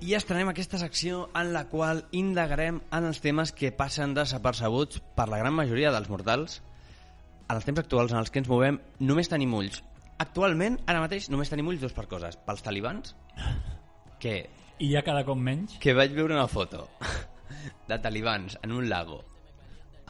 I 0.00 0.14
estrenem 0.16 0.48
aquesta 0.48 0.80
secció 0.80 1.26
en 1.36 1.52
la 1.52 1.66
qual 1.68 2.06
indagarem 2.16 2.80
en 2.88 3.10
els 3.10 3.20
temes 3.20 3.52
que 3.52 3.68
passen 3.68 4.16
desapercebuts 4.16 5.02
per 5.12 5.28
la 5.28 5.42
gran 5.44 5.52
majoria 5.52 5.92
dels 5.92 6.08
mortals. 6.08 6.62
En 7.44 7.58
els 7.58 7.68
temps 7.68 7.84
actuals 7.84 8.16
en 8.16 8.22
els 8.24 8.32
que 8.32 8.40
ens 8.40 8.48
movem 8.48 8.80
només 9.12 9.28
tenim 9.28 9.52
ulls. 9.52 9.82
Actualment, 10.24 10.80
ara 10.88 11.04
mateix, 11.04 11.28
només 11.28 11.52
tenim 11.52 11.68
ulls 11.68 11.84
dos 11.84 11.92
per 11.92 12.08
coses. 12.08 12.40
Pels 12.48 12.64
talibans, 12.64 13.12
que 14.24 14.38
I 14.80 14.94
ja 14.94 15.04
cada 15.04 15.28
cop 15.28 15.36
menys. 15.36 15.76
que 15.84 15.92
vaig 15.92 16.16
veure 16.16 16.32
una 16.32 16.48
foto 16.48 16.88
de 17.92 18.00
talibans 18.00 18.56
en 18.62 18.72
un 18.72 18.88
lago 18.88 19.26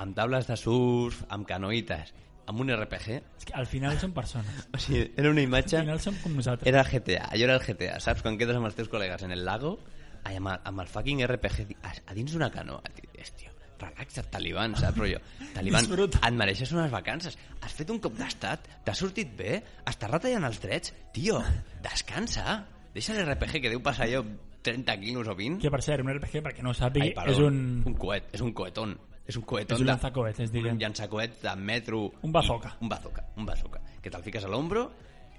amb 0.00 0.16
taules 0.16 0.48
de 0.48 0.56
surf, 0.56 1.20
amb 1.28 1.46
canoites, 1.48 2.12
amb 2.50 2.64
un 2.64 2.72
RPG. 2.74 3.20
És 3.38 3.46
que 3.46 3.54
al 3.60 3.68
final 3.70 3.98
són 4.00 4.14
persones. 4.16 4.66
O 4.74 4.80
sigui, 4.80 5.04
era 5.16 5.30
una 5.30 5.42
Al 5.44 5.48
imatge... 5.50 5.78
final 5.84 6.00
som 6.02 6.16
com 6.24 6.34
nosaltres. 6.40 6.66
Era 6.70 6.82
el 6.82 6.90
GTA, 6.90 7.28
allò 7.30 7.46
era 7.50 7.56
el 7.60 7.64
GTA, 7.66 8.00
saps? 8.02 8.24
Quan 8.26 8.38
quedes 8.40 8.56
amb 8.58 8.66
els 8.70 8.76
teus 8.78 8.88
col·legues 8.90 9.22
en 9.28 9.36
el 9.36 9.44
lago, 9.46 9.76
amb, 10.24 10.50
el, 10.50 10.58
amb 10.72 10.82
el 10.84 10.90
fucking 10.90 11.22
RPG 11.28 11.78
a, 11.84 11.94
a 12.10 12.16
dins 12.18 12.32
d'una 12.34 12.50
canoa. 12.52 12.82
Dius, 12.96 13.30
tio, 13.38 13.52
relaxa't, 13.80 14.26
taliban, 14.32 14.74
saps? 14.76 14.98
Rotllo, 14.98 15.20
taliban, 15.54 15.86
Disfruta. 15.86 16.20
et 16.26 16.36
mereixes 16.36 16.72
unes 16.76 16.90
vacances. 16.92 17.38
Has 17.62 17.76
fet 17.76 17.92
un 17.94 18.00
cop 18.02 18.16
d'estat? 18.18 18.66
T'ha 18.84 18.96
sortit 18.98 19.30
bé? 19.38 19.60
Estàs 19.88 20.10
retallant 20.10 20.44
els 20.50 20.60
drets? 20.64 20.92
Tio, 21.16 21.38
descansa. 21.84 22.58
Deixa 22.94 23.14
l'RPG 23.14 23.60
que 23.62 23.70
deu 23.72 23.80
passar 23.84 24.08
allò 24.08 24.24
30 24.66 24.96
quilos 25.00 25.28
o 25.30 25.34
20. 25.38 25.60
Que 25.62 25.70
per 25.72 25.80
cert, 25.86 26.02
un 26.04 26.10
RPG, 26.12 26.42
perquè 26.44 26.64
no 26.66 26.74
ho 26.74 26.76
sàpigui, 26.76 27.12
Ai, 27.12 27.14
perdó, 27.16 27.32
és 27.32 27.38
un, 27.46 27.60
un 27.88 27.94
coet, 27.96 28.26
és 28.36 28.42
un 28.44 28.50
coetón. 28.52 28.96
És 29.30 29.36
un 29.38 29.44
coetón. 29.46 29.76
és 29.78 29.84
un 29.84 29.86
lanzacohetes, 29.92 30.50
diguem. 30.52 30.74
Un 30.74 30.82
llançacoet 30.82 31.38
de 31.44 31.54
metro... 31.56 32.02
Un 32.26 32.32
bazooka. 32.34 32.74
i- 32.74 32.84
Un 32.84 32.88
bazooka, 32.90 33.24
un 33.36 33.46
bazooka. 33.46 33.80
Que 34.02 34.10
te'l 34.10 34.22
fiques 34.26 34.44
a 34.44 34.48
l'ombro, 34.50 34.88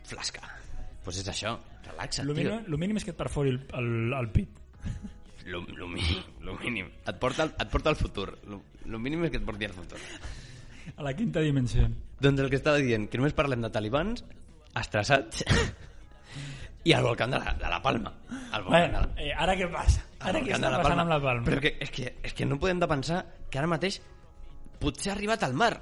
flasca. 0.08 0.42
Doncs 0.42 1.04
pues 1.04 1.18
és 1.18 1.28
això, 1.32 1.56
relaxa't, 1.88 2.28
Lo 2.28 2.34
tio. 2.38 2.60
lo 2.68 2.78
mínim 2.78 2.98
és 2.98 3.04
que 3.06 3.12
et 3.12 3.18
perfori 3.18 3.50
el, 3.56 3.62
el, 3.74 4.14
el 4.14 4.30
pit. 4.30 4.50
Lo, 5.50 5.64
lo, 5.76 5.88
mínim, 5.90 6.22
lo 6.46 6.54
mínim. 6.60 6.92
Et 7.10 7.18
porta, 7.18 7.44
al- 7.48 7.56
et 7.60 7.70
porta 7.74 7.90
al 7.90 7.96
futur. 7.98 8.38
Lo, 8.48 8.62
lo 8.86 9.00
mínim 9.00 9.24
és 9.26 9.32
que 9.34 9.38
et 9.42 9.46
porti 9.46 9.66
al 9.66 9.74
futur. 9.74 9.98
A 10.96 11.04
la 11.04 11.16
quinta 11.18 11.42
dimensió. 11.42 11.88
Doncs 12.22 12.40
el 12.40 12.50
que 12.54 12.60
estava 12.62 12.78
dient, 12.78 13.10
que 13.10 13.18
només 13.18 13.34
parlem 13.34 13.62
de 13.66 13.70
talibans, 13.74 14.24
estressats, 14.78 15.42
i 16.88 16.94
al 16.94 17.04
volcán 17.04 17.32
de 17.34 17.40
la, 17.42 17.54
de 17.58 17.68
la 17.70 17.82
Palma. 17.82 18.14
Al 18.52 18.64
volcán 18.64 18.82
de 18.82 18.98
Bueno, 18.98 19.02
la, 19.16 19.22
eh, 19.26 19.34
ara 19.34 19.58
què 19.58 19.68
passa? 19.74 20.06
Ara 20.24 20.42
què 20.42 20.54
està 20.56 20.70
la 20.70 20.78
passant 20.82 20.98
Palma. 20.98 21.02
amb 21.02 21.14
la 21.16 21.20
Palma? 21.24 21.46
Però 21.48 21.62
que, 21.64 21.76
és, 21.82 21.92
que, 21.92 22.16
és 22.24 22.34
que 22.38 22.46
no 22.46 22.60
podem 22.62 22.80
de 22.80 22.88
pensar 22.88 23.26
que 23.50 23.60
ara 23.60 23.68
mateix 23.68 24.02
potser 24.82 25.12
ha 25.12 25.16
arribat 25.16 25.44
al 25.44 25.54
mar. 25.58 25.76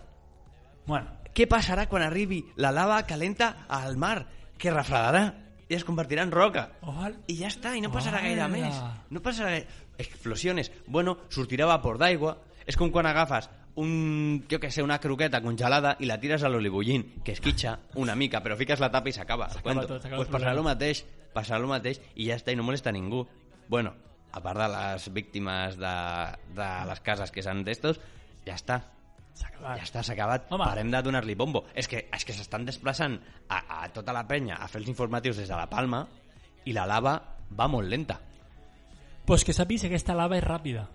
Bueno, 0.87 1.19
Què 1.33 1.45
passarà 1.47 1.85
quan 1.87 2.03
arribi 2.03 2.41
la 2.57 2.71
lava 2.75 3.03
calenta 3.07 3.65
al 3.69 3.95
mar? 4.01 4.25
Que 4.59 4.73
refredarà 4.73 5.21
i 5.69 5.75
es 5.77 5.85
convertirà 5.85 6.25
en 6.25 6.33
roca. 6.33 6.65
Oval. 6.81 7.13
I 7.29 7.37
ja 7.43 7.47
està, 7.47 7.75
i 7.77 7.83
no 7.83 7.91
passarà 7.93 8.23
gaire 8.25 8.41
Hola. 8.43 8.49
més. 8.49 8.79
No 9.13 9.21
passarà 9.23 9.53
gaire... 9.53 9.85
Explosiones. 10.01 10.71
Bueno, 10.87 11.17
sortirà 11.29 11.67
vapor 11.69 11.99
d'aigua. 12.01 12.33
És 12.65 12.75
com 12.75 12.91
quan 12.91 13.07
agafes 13.07 13.47
un, 13.79 14.43
jo 14.51 14.59
que 14.59 14.71
sé, 14.71 14.83
una 14.83 14.99
croqueta 14.99 15.39
congelada 15.45 15.95
i 16.01 16.09
la 16.09 16.19
tires 16.19 16.43
a 16.43 16.49
l'olibullín, 16.51 17.05
que 17.23 17.31
esquitxa 17.37 17.77
una 17.95 18.15
mica, 18.19 18.41
però 18.43 18.57
fiques 18.59 18.81
la 18.81 18.91
tapa 18.91 19.09
i 19.09 19.13
s'acaba. 19.15 19.47
cuento. 19.61 19.85
tot, 19.87 20.01
s'acaba 20.01 20.23
pues 20.23 20.33
passarà 20.33 20.57
el 20.57 20.63
mateix, 20.65 21.05
passarà 21.33 21.61
el 21.61 21.69
mateix 21.71 22.01
i 22.15 22.27
ja 22.27 22.35
està, 22.35 22.51
i 22.51 22.59
no 22.59 22.65
molesta 22.67 22.91
ningú. 22.91 23.27
Bueno, 23.69 23.93
a 24.31 24.41
part 24.43 24.59
de 24.61 24.69
les 24.75 25.09
víctimes 25.13 25.77
de, 25.79 25.95
de 26.55 26.69
les 26.89 27.03
cases 27.05 27.31
que 27.31 27.43
s'han 27.45 27.63
d'estos, 27.65 27.99
ja 28.45 28.55
està, 28.55 28.79
ja 29.39 29.83
està, 29.83 30.03
s'ha 30.03 30.13
acabat. 30.13 30.47
Home. 30.53 30.65
Parem 30.65 30.91
de 30.91 31.01
donar-li 31.05 31.35
bombo. 31.35 31.65
És 31.73 31.87
que 31.89 32.05
és 32.13 32.25
que 32.25 32.35
s'estan 32.35 32.65
desplaçant 32.67 33.17
a, 33.47 33.59
a 33.81 33.89
tota 33.95 34.15
la 34.15 34.25
penya 34.27 34.59
a 34.59 34.67
fer 34.67 34.83
els 34.83 34.91
informatius 34.91 35.41
des 35.41 35.49
de 35.49 35.57
la 35.57 35.69
Palma 35.69 36.05
i 36.65 36.75
la 36.75 36.85
lava 36.89 37.17
va 37.57 37.67
molt 37.67 37.89
lenta. 37.89 38.19
Pues 39.25 39.45
que 39.45 39.53
sàpigues 39.53 39.85
que 39.85 39.93
aquesta 39.93 40.15
lava 40.17 40.37
és 40.37 40.45
ràpida. 40.45 40.87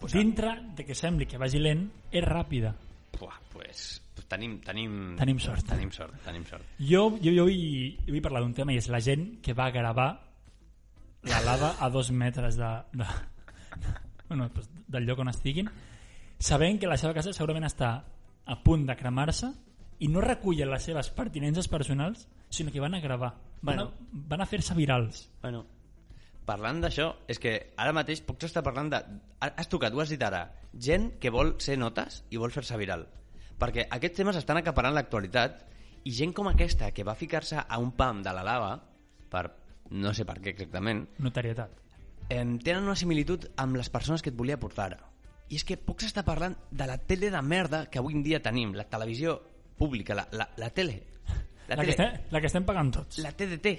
Pues, 0.00 0.14
Dintre 0.16 0.54
de 0.76 0.86
que 0.86 0.94
sembli 0.96 1.26
que 1.28 1.38
vagi 1.38 1.60
lent, 1.60 1.84
és 2.10 2.24
ràpida. 2.24 2.72
Buah, 3.18 3.36
pues, 3.52 4.00
pues 4.14 4.26
tenim, 4.30 4.56
tenim, 4.64 5.14
Tenim 5.18 5.38
sort. 5.38 5.66
Tenim 5.68 5.90
sort, 5.92 6.16
tenim 6.24 6.46
sort. 6.48 6.64
Jo, 6.78 7.10
jo, 7.20 7.34
jo 7.34 7.44
vull, 7.44 7.98
jo 8.06 8.14
vull 8.14 8.24
parlar 8.24 8.40
d'un 8.42 8.54
tema 8.56 8.72
i 8.72 8.80
és 8.80 8.88
la 8.88 9.02
gent 9.04 9.42
que 9.44 9.54
va 9.54 9.68
gravar 9.74 10.08
la 11.28 11.40
lava 11.44 11.74
a 11.80 11.90
dos 11.90 12.10
metres 12.10 12.56
de, 12.56 12.70
de, 12.92 13.06
bueno, 14.28 14.48
doncs 14.48 14.70
del 14.88 15.06
lloc 15.06 15.20
on 15.20 15.28
estiguin 15.32 15.68
sabent 16.38 16.80
que 16.80 16.88
la 16.88 16.96
seva 17.00 17.14
casa 17.16 17.34
segurament 17.36 17.68
està 17.68 17.90
a 18.46 18.56
punt 18.64 18.86
de 18.88 18.96
cremar-se 18.96 19.50
i 20.00 20.08
no 20.08 20.22
recullen 20.24 20.70
les 20.72 20.86
seves 20.88 21.10
pertinences 21.12 21.68
personals 21.68 22.26
sinó 22.48 22.72
que 22.72 22.80
van 22.80 22.94
a 22.94 23.00
gravar 23.00 23.34
van, 23.60 23.76
Bueno. 23.76 23.82
a, 23.84 24.08
van 24.32 24.40
a 24.40 24.46
fer-se 24.46 24.74
virals 24.74 25.28
Bueno, 25.42 25.66
parlant 26.48 26.80
d'això, 26.82 27.12
és 27.28 27.38
que 27.38 27.52
ara 27.76 27.92
mateix 27.94 28.22
poc 28.26 28.40
s'està 28.40 28.62
parlant 28.66 28.88
de... 28.90 28.98
Has 29.44 29.68
tocat, 29.70 29.94
ho 29.94 30.00
has 30.02 30.10
dit 30.10 30.22
ara, 30.24 30.46
gent 30.74 31.12
que 31.20 31.30
vol 31.30 31.54
ser 31.62 31.76
notes 31.78 32.24
i 32.30 32.40
vol 32.40 32.50
fer-se 32.50 32.78
viral. 32.80 33.04
Perquè 33.60 33.86
aquests 33.92 34.16
temes 34.22 34.38
estan 34.40 34.58
acaparant 34.58 34.96
l'actualitat 34.96 35.60
i 36.08 36.14
gent 36.16 36.32
com 36.34 36.48
aquesta 36.48 36.90
que 36.96 37.04
va 37.04 37.14
ficar-se 37.14 37.60
a 37.60 37.78
un 37.78 37.92
pam 37.92 38.24
de 38.24 38.32
la 38.34 38.42
lava 38.46 38.72
per 39.30 39.44
no 39.90 40.14
sé 40.14 40.24
per 40.28 40.38
què 40.40 40.54
exactament, 40.54 41.04
notarietat 41.18 41.76
em, 42.30 42.58
tenen 42.62 42.86
una 42.86 42.96
similitud 42.96 43.48
amb 43.58 43.76
les 43.80 43.90
persones 43.90 44.22
que 44.22 44.30
et 44.30 44.36
volia 44.38 44.58
portar 44.60 44.90
ara. 44.90 45.00
I 45.50 45.58
és 45.58 45.64
que 45.66 45.74
poc 45.82 46.04
s'està 46.04 46.22
parlant 46.22 46.54
de 46.70 46.86
la 46.86 46.96
tele 46.98 47.30
de 47.34 47.40
merda 47.42 47.84
que 47.90 47.98
avui 47.98 48.14
en 48.14 48.22
dia 48.22 48.38
tenim, 48.42 48.70
la 48.78 48.84
televisió 48.86 49.34
pública, 49.76 50.14
la, 50.14 50.28
la, 50.30 50.46
la 50.56 50.68
tele. 50.70 51.00
la, 51.66 51.74
La, 51.74 51.84
que 51.84 51.90
tele, 51.90 51.96
estem, 51.96 52.30
la 52.30 52.40
que 52.40 52.46
estem 52.46 52.64
pagant 52.68 52.92
tots 52.94 53.18
la 53.18 53.32
TDT. 53.32 53.72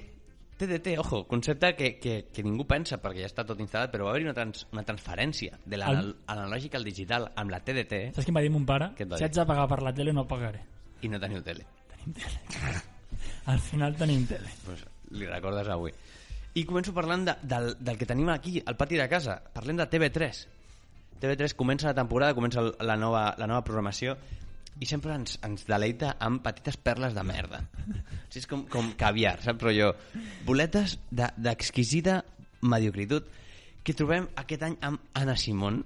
TDT, 0.62 0.98
ojo, 1.00 1.24
concepte 1.28 1.72
que, 1.76 1.98
que, 1.98 2.28
que 2.30 2.44
ningú 2.46 2.68
pensa 2.70 3.00
perquè 3.02 3.24
ja 3.24 3.30
està 3.32 3.46
tot 3.48 3.58
instal·lat, 3.64 3.90
però 3.90 4.06
va 4.06 4.12
haver-hi 4.12 4.28
una, 4.28 4.36
trans, 4.38 4.68
una 4.76 4.84
transferència 4.86 5.58
de 5.66 5.80
l'analògic 5.80 6.76
al 6.78 6.86
digital 6.86 7.32
amb 7.34 7.50
la 7.56 7.64
TDT 7.66 8.12
saps 8.14 8.28
què 8.28 8.30
em 8.30 8.38
va 8.38 8.44
dir 8.46 8.52
mon 8.54 8.68
pare? 8.70 8.92
Què 9.00 9.08
et 9.08 9.10
va 9.10 9.18
si 9.18 9.24
dir? 9.24 9.32
haig 9.32 9.40
de 9.40 9.48
pagar 9.50 9.66
per 9.72 9.80
la 9.82 9.94
tele 9.98 10.14
no 10.14 10.28
pagaré 10.30 10.62
i 11.02 11.10
no 11.10 11.18
teniu 11.24 11.42
tele. 11.42 11.66
tenim 11.96 12.14
tele 12.20 12.84
al 13.56 13.64
final 13.72 13.98
tenim 13.98 14.28
tele 14.30 14.54
Pues 14.68 14.86
li 15.12 15.28
recordes 15.30 15.68
avui. 15.72 15.94
I 16.60 16.66
començo 16.68 16.92
parlant 16.96 17.24
de, 17.30 17.36
del, 17.48 17.74
del 17.80 17.98
que 18.00 18.08
tenim 18.10 18.30
aquí, 18.34 18.58
al 18.66 18.76
pati 18.80 18.98
de 19.00 19.08
casa. 19.12 19.38
Parlem 19.54 19.78
de 19.80 19.88
TV3. 19.88 20.42
TV3 21.22 21.54
comença 21.56 21.88
la 21.92 21.96
temporada, 21.96 22.34
comença 22.36 22.64
la 22.82 22.98
nova, 22.98 23.28
la 23.38 23.48
nova 23.48 23.64
programació 23.64 24.18
i 24.82 24.88
sempre 24.90 25.14
ens, 25.14 25.36
ens 25.46 25.66
deleita 25.68 26.16
amb 26.24 26.42
petites 26.42 26.78
perles 26.82 27.14
de 27.14 27.24
merda. 27.28 27.60
O 27.62 27.94
sigui, 28.32 28.42
és 28.42 28.48
com, 28.50 28.64
com 28.72 28.90
caviar, 28.98 29.36
saps? 29.44 29.62
Rollo, 29.62 29.92
boletes 30.48 30.98
de- 31.12 31.30
d'exquisida 31.38 32.22
mediocritud 32.62 33.28
que 33.84 33.94
trobem 33.98 34.28
aquest 34.42 34.64
any 34.66 34.78
amb 34.82 35.02
Anna 35.18 35.36
Simón. 35.38 35.84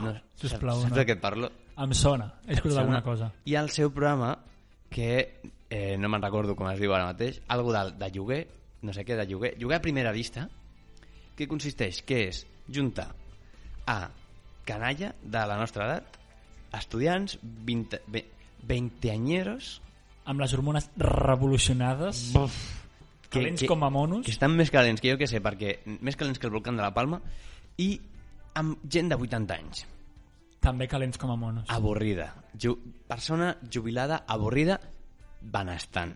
No, 0.00 0.14
sisplau, 0.40 0.78
saps, 0.78 0.86
saps 0.88 0.94
no. 0.94 0.96
de 0.96 1.04
què 1.10 1.16
et 1.18 1.22
parlo? 1.22 1.50
Em 1.82 1.92
sona, 1.96 2.30
he 2.46 2.54
escoltat 2.56 2.82
alguna 2.82 3.02
cosa. 3.04 3.30
I 3.48 3.56
el 3.60 3.68
seu 3.74 3.90
programa, 3.92 4.34
que 4.92 5.40
eh, 5.72 5.96
no 5.96 6.10
me'n 6.12 6.20
recordo 6.22 6.52
com 6.58 6.68
es 6.68 6.80
diu 6.82 6.92
ara 6.92 7.06
mateix, 7.08 7.40
algo 7.48 7.72
de, 7.72 7.82
de 7.96 8.10
lloguer, 8.12 8.42
no 8.84 8.92
sé 8.92 9.06
què, 9.08 9.16
de 9.16 9.24
lloguer, 9.30 9.54
lloguer 9.58 9.78
a 9.78 9.84
primera 9.84 10.12
vista, 10.12 10.48
que 11.36 11.46
consisteix, 11.48 12.02
que 12.04 12.26
és 12.28 12.42
juntar 12.68 13.08
a 13.88 14.10
canalla 14.68 15.14
de 15.22 15.46
la 15.48 15.56
nostra 15.56 15.86
edat, 15.88 16.18
estudiants, 16.76 17.38
20, 17.42 18.02
ve- 18.12 18.28
20 18.68 19.10
anyeros, 19.16 19.78
Amb 20.24 20.38
les 20.38 20.52
hormones 20.54 20.84
revolucionades, 20.96 22.28
calents 23.32 23.64
com 23.66 23.82
a 23.82 23.88
monos, 23.90 24.22
que 24.24 24.30
estan 24.30 24.52
més 24.54 24.70
calents 24.70 25.00
que 25.02 25.10
jo 25.10 25.18
que 25.18 25.26
sé, 25.26 25.40
perquè 25.42 25.80
més 25.98 26.14
calents 26.20 26.38
que 26.38 26.46
el 26.46 26.52
volcán 26.54 26.76
de 26.78 26.84
la 26.84 26.92
Palma, 26.94 27.18
i 27.82 27.96
amb 28.60 28.78
gent 28.86 29.10
de 29.10 29.18
80 29.18 29.56
anys. 29.56 29.86
també 30.62 30.86
calents 30.86 31.18
com 31.18 31.32
a 31.32 31.36
monos. 31.36 31.64
avorrida. 31.74 32.28
Ju 32.54 32.76
persona 33.08 33.56
jubilada, 33.68 34.22
avorrida, 34.28 34.76
benestant. 35.42 36.14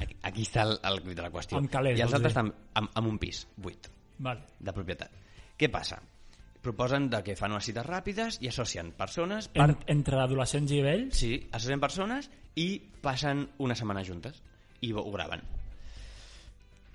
Aquí, 0.00 0.16
aquí 0.22 0.42
està 0.46 0.62
el, 0.64 0.78
el 0.82 1.02
de 1.14 1.22
la 1.22 1.30
qüestió. 1.30 1.58
Amb 1.58 1.70
calés, 1.70 1.98
I 1.98 2.02
els 2.06 2.14
altres 2.16 2.32
estan 2.32 2.48
amb, 2.74 2.90
amb 2.94 3.08
un 3.10 3.18
pis, 3.20 3.44
buit, 3.56 3.88
Vale. 4.18 4.46
de 4.58 4.72
propietat. 4.74 5.12
Què 5.58 5.68
passa? 5.70 6.00
Proposen 6.64 7.10
de 7.12 7.20
que 7.22 7.34
fan 7.36 7.52
unes 7.52 7.66
cites 7.68 7.84
ràpides 7.84 8.38
i 8.40 8.48
associen 8.48 8.92
persones 8.96 9.50
per... 9.52 9.66
En, 9.68 9.76
entre 9.92 10.16
adolescents 10.22 10.72
i 10.72 10.80
vells, 10.82 11.18
Sí, 11.20 11.34
associen 11.52 11.82
persones 11.82 12.30
i 12.56 12.78
passen 13.04 13.44
una 13.58 13.76
setmana 13.76 14.02
juntes 14.06 14.40
i 14.80 14.92
ho, 14.96 15.04
graven. 15.12 15.42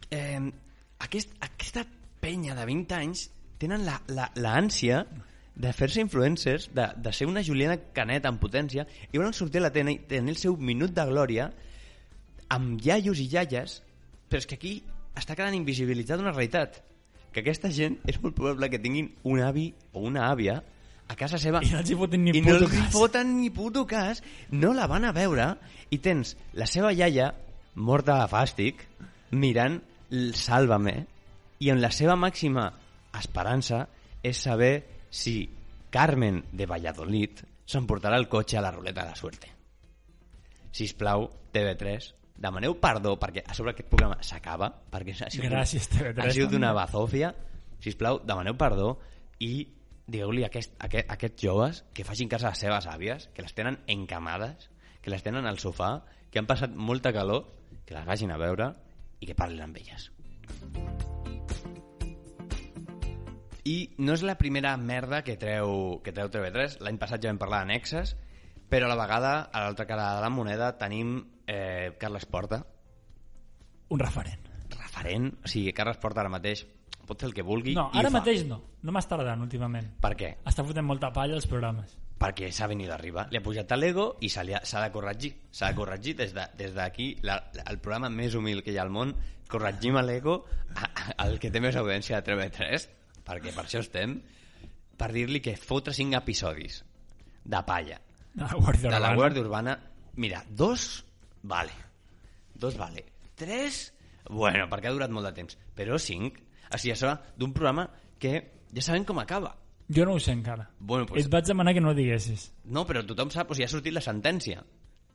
Eh, 0.09 0.41
aquest, 1.05 1.35
aquesta 1.45 1.85
penya 2.19 2.55
de 2.57 2.65
20 2.65 2.95
anys 2.97 3.27
tenen 3.61 3.85
la- 3.85 4.01
la- 4.07 4.31
l'ànsia 4.35 5.03
de 5.55 5.71
fer-se 5.75 6.01
influencers, 6.01 6.69
de, 6.75 6.85
de 6.95 7.13
ser 7.13 7.27
una 7.27 7.43
Juliana 7.43 7.79
Canet 7.93 8.25
en 8.29 8.37
potència 8.39 8.85
i 9.11 9.17
volen 9.17 9.35
sortir 9.35 9.59
a 9.59 9.67
la 9.67 9.73
tele 9.75 9.95
i 9.95 10.01
tenir 10.07 10.35
el 10.35 10.39
seu 10.41 10.55
minut 10.57 10.93
de 10.95 11.05
glòria 11.09 11.49
amb 12.49 12.79
iaios 12.85 13.19
i 13.19 13.27
iaies, 13.29 13.79
però 14.29 14.41
és 14.41 14.47
que 14.49 14.57
aquí 14.57 14.73
està 15.19 15.35
quedant 15.35 15.57
invisibilitzada 15.57 16.23
una 16.23 16.33
realitat 16.33 16.79
que 17.33 17.43
aquesta 17.43 17.69
gent 17.73 17.99
és 18.09 18.17
molt 18.23 18.35
probable 18.37 18.69
que 18.71 18.81
tinguin 18.81 19.11
un 19.29 19.41
avi 19.45 19.69
o 19.93 20.05
una 20.07 20.29
àvia 20.31 20.59
a 21.09 21.17
casa 21.17 21.39
seva 21.41 21.61
i 21.65 21.71
no 21.73 21.81
els 21.81 21.91
hi 21.91 21.97
foten 21.97 22.23
ni 22.25 22.33
i 22.37 22.41
no 22.45 22.55
puto 22.55 22.69
hi 22.69 22.77
cas. 22.77 22.91
foten 22.93 23.31
ni 23.39 23.49
puto 23.53 23.85
cas, 23.89 24.23
no 24.51 24.73
la 24.77 24.87
van 24.89 25.05
a 25.05 25.13
veure 25.13 25.51
i 25.89 25.97
tens 25.97 26.35
la 26.53 26.67
seva 26.69 26.93
iaia 26.93 27.31
morta 27.75 28.19
de 28.21 28.27
fàstic 28.29 28.85
mirant 29.31 29.79
el 30.11 30.33
Sálvame 30.37 30.95
i 31.59 31.71
on 31.73 31.81
la 31.81 31.91
seva 31.93 32.15
màxima 32.17 32.69
esperança 33.17 33.87
és 34.23 34.37
saber 34.37 34.73
si 35.09 35.49
Carmen 35.89 36.43
de 36.51 36.67
Valladolid 36.69 37.41
s'emportarà 37.65 38.17
el 38.17 38.29
cotxe 38.29 38.57
a 38.57 38.63
la 38.65 38.71
ruleta 38.71 39.03
de 39.03 39.09
la 39.09 39.15
suerte. 39.15 39.51
Si 40.71 40.85
us 40.85 40.93
plau, 40.93 41.27
TV3, 41.53 42.13
demaneu 42.39 42.77
perdó 42.79 43.15
perquè 43.19 43.43
a 43.45 43.55
sobre 43.57 43.73
aquest 43.73 43.89
programa 43.91 44.17
s'acaba 44.23 44.69
perquè 44.91 45.15
ha 45.17 45.29
sigut, 45.29 45.49
Gràcies, 45.51 45.89
TV3, 45.91 46.23
ha 46.23 46.31
sigut 46.33 46.55
una 46.55 46.71
bazòfia 46.77 47.33
si 47.79 47.91
us 47.91 47.99
plau, 47.99 48.21
demaneu 48.23 48.55
perdó 48.59 48.93
i 49.43 49.67
digueu-li 50.09 50.45
a 50.45 50.49
aquest, 50.49 50.73
a 50.79 50.87
aquest, 50.87 51.09
a 51.09 51.17
aquests 51.17 51.43
joves 51.43 51.83
que 51.93 52.07
facin 52.07 52.31
cas 52.31 52.45
a 52.45 52.53
les 52.53 52.63
seves 52.65 52.87
àvies 52.89 53.29
que 53.35 53.45
les 53.45 53.55
tenen 53.57 53.81
encamades 53.87 54.69
que 55.03 55.11
les 55.11 55.23
tenen 55.25 55.47
al 55.49 55.59
sofà 55.59 55.99
que 56.31 56.39
han 56.41 56.49
passat 56.49 56.73
molta 56.75 57.13
calor 57.15 57.45
que 57.85 57.97
les 57.97 58.07
vagin 58.07 58.31
a 58.31 58.41
veure 58.41 58.73
i 59.19 59.29
que 59.29 59.37
parlin 59.37 59.67
amb 59.67 59.83
elles 59.83 60.11
i 63.69 63.75
no 64.01 64.15
és 64.15 64.23
la 64.25 64.37
primera 64.39 64.71
merda 64.81 65.21
que 65.23 65.35
treu, 65.37 65.99
que 66.03 66.13
treu 66.15 66.29
TV3 66.33 66.79
l'any 66.85 66.97
passat 67.01 67.21
ja 67.23 67.29
vam 67.31 67.37
parlar 67.41 67.59
d'annexes 67.63 68.15
però 68.69 68.85
a 68.85 68.91
la 68.93 68.97
vegada, 68.99 69.33
a 69.51 69.63
l'altra 69.65 69.85
cara 69.89 70.11
de 70.15 70.21
la 70.25 70.29
moneda 70.33 70.71
tenim 70.77 71.15
eh, 71.47 71.95
Carles 72.01 72.25
Porta 72.29 72.63
un 73.89 73.99
referent. 73.99 74.39
referent, 74.77 75.31
o 75.43 75.47
sigui, 75.49 75.73
Carles 75.73 75.97
Porta 75.97 76.21
ara 76.21 76.29
mateix 76.29 76.65
pot 77.09 77.17
fer 77.23 77.29
el 77.31 77.33
que 77.33 77.41
vulgui 77.41 77.73
No, 77.73 77.87
ara 77.97 78.11
mateix 78.13 78.43
no. 78.45 78.59
No 78.85 78.93
m'està 78.93 79.15
agradant 79.17 79.41
últimament. 79.41 79.87
Per 80.01 80.11
què? 80.15 80.27
Està 80.45 80.61
fotent 80.63 80.85
molta 80.85 81.09
palla 81.11 81.33
als 81.39 81.47
programes. 81.49 81.95
Perquè 82.21 82.51
s'ha 82.53 82.67
venit 82.69 82.87
d'arriba. 82.91 83.23
Li 83.31 83.39
ha 83.39 83.41
pujat 83.41 83.71
a 83.73 83.77
l'ego 83.79 84.11
i 84.21 84.29
s'ha 84.29 84.43
de 84.45 84.91
corregir. 84.93 85.31
S'ha 85.51 85.71
de 85.71 85.75
corregir 85.79 86.13
des 86.19 86.33
de- 86.35 86.45
des 86.59 86.75
d'aquí, 86.75 87.15
de, 87.23 87.39
el 87.65 87.79
programa 87.79 88.09
més 88.13 88.35
humil 88.37 88.61
que 88.61 88.71
hi 88.71 88.77
ha 88.77 88.83
al 88.85 88.91
món, 88.93 89.15
corregim 89.49 89.97
a 89.97 90.03
l'ego 90.05 90.45
al 91.17 91.39
que 91.39 91.49
té 91.49 91.59
més 91.59 91.75
audiència 91.75 92.21
de 92.21 92.29
TV3, 92.29 92.87
perquè 93.29 93.53
per 93.53 93.67
això 93.67 93.83
estem, 93.85 94.17
per 94.99 95.11
dir-li 95.13 95.39
que 95.45 95.53
fotre 95.61 95.93
cinc 95.95 96.17
episodis 96.17 96.81
de 97.45 97.61
palla 97.67 97.99
De 98.33 98.43
la 98.45 98.57
Guàrdia 98.57 98.89
de 98.89 98.91
la 98.91 98.97
Urbana. 98.97 99.15
Guàrdia 99.21 99.41
Urbana. 99.45 99.77
Mira, 100.19 100.41
dos, 100.49 101.05
vale. 101.43 101.71
Dos, 102.53 102.75
vale. 102.77 103.05
Tres, 103.39 103.93
bueno, 104.29 104.65
perquè 104.69 104.89
ha 104.89 104.93
durat 104.93 105.09
molt 105.13 105.25
de 105.29 105.31
temps. 105.37 105.55
Però 105.75 105.97
cinc, 106.01 106.37
o 106.69 106.77
sigui, 106.77 106.91
això 106.93 107.13
d'un 107.39 107.53
programa 107.55 107.87
que 108.19 108.33
ja 108.75 108.83
sabem 108.85 109.05
com 109.07 109.17
acaba. 109.21 109.55
Jo 109.89 110.03
no 110.05 110.13
ho 110.13 110.19
sé 110.21 110.33
encara. 110.35 110.67
Bueno, 110.79 111.07
pues, 111.09 111.23
Et 111.25 111.31
vaig 111.31 111.47
demanar 111.47 111.73
que 111.73 111.81
no 111.81 111.89
ho 111.89 111.95
diguessis. 111.97 112.51
no, 112.65 112.83
però 112.85 113.01
tothom 113.07 113.31
sap, 113.33 113.49
o 113.49 113.55
sigui, 113.57 113.65
ha 113.65 113.71
sortit 113.71 113.93
la 113.95 114.01
sentència. 114.05 114.61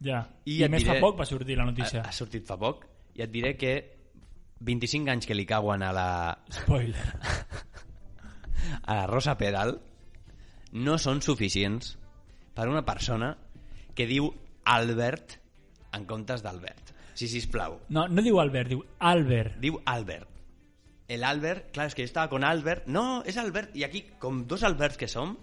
Ja. 0.03 0.25
I 0.45 0.65
I, 0.65 0.69
més 0.69 0.83
diré- 0.83 0.97
fa 0.97 1.01
poc 1.05 1.21
va 1.21 1.27
sortir 1.29 1.57
la 1.57 1.65
notícia. 1.69 2.01
Ha, 2.03 2.09
ha 2.09 2.13
sortit 2.13 2.47
fa 2.49 2.57
poc 2.59 2.87
i 3.15 3.23
et 3.23 3.31
diré 3.31 3.55
que 3.57 3.75
25 4.61 5.11
anys 5.13 5.27
que 5.29 5.35
li 5.39 5.45
cauen 5.47 5.83
a 5.87 5.93
la, 5.95 6.09
Spoiler. 6.51 7.07
a 8.83 8.95
la 9.01 9.07
Rosa 9.11 9.37
Pedal 9.41 9.77
no 10.75 10.97
són 10.99 11.21
suficients 11.23 11.95
per 12.55 12.69
una 12.71 12.85
persona 12.87 13.35
que 13.95 14.07
diu 14.11 14.31
Albert 14.65 15.39
en 15.95 16.05
comptes 16.11 16.43
d'Albert. 16.43 16.93
Sí, 17.15 17.29
sisplau. 17.31 17.77
No, 17.95 18.09
no 18.11 18.23
diu 18.27 18.41
Albert, 18.43 18.73
diu 18.73 18.81
Albert. 18.99 19.59
Diu 19.63 19.79
Albert. 19.87 20.29
El 21.07 21.23
Albert, 21.23 21.69
clar, 21.75 21.87
és 21.87 21.95
que 21.95 22.03
estava 22.03 22.31
con 22.33 22.43
Albert. 22.49 22.89
No, 22.91 23.23
és 23.29 23.37
Albert. 23.39 23.75
I 23.77 23.85
aquí, 23.87 24.01
com 24.19 24.43
dos 24.49 24.65
Alberts 24.67 24.97
que 24.99 25.07
som, 25.07 25.37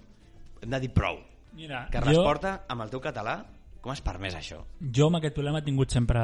hem 0.62 0.70
de 0.74 0.80
dir 0.84 0.90
prou. 0.92 1.22
Mira, 1.54 1.86
Que 1.92 2.00
jo, 2.02 2.10
resporta 2.10 2.64
amb 2.68 2.84
el 2.84 2.92
teu 2.92 3.00
català. 3.04 3.38
Com 3.82 3.92
has 3.94 4.02
permès 4.06 4.36
això? 4.38 4.60
jo 4.94 5.08
amb 5.08 5.18
aquest 5.18 5.34
problema 5.34 5.58
he 5.58 5.66
tingut 5.66 5.90
sempre 5.90 6.20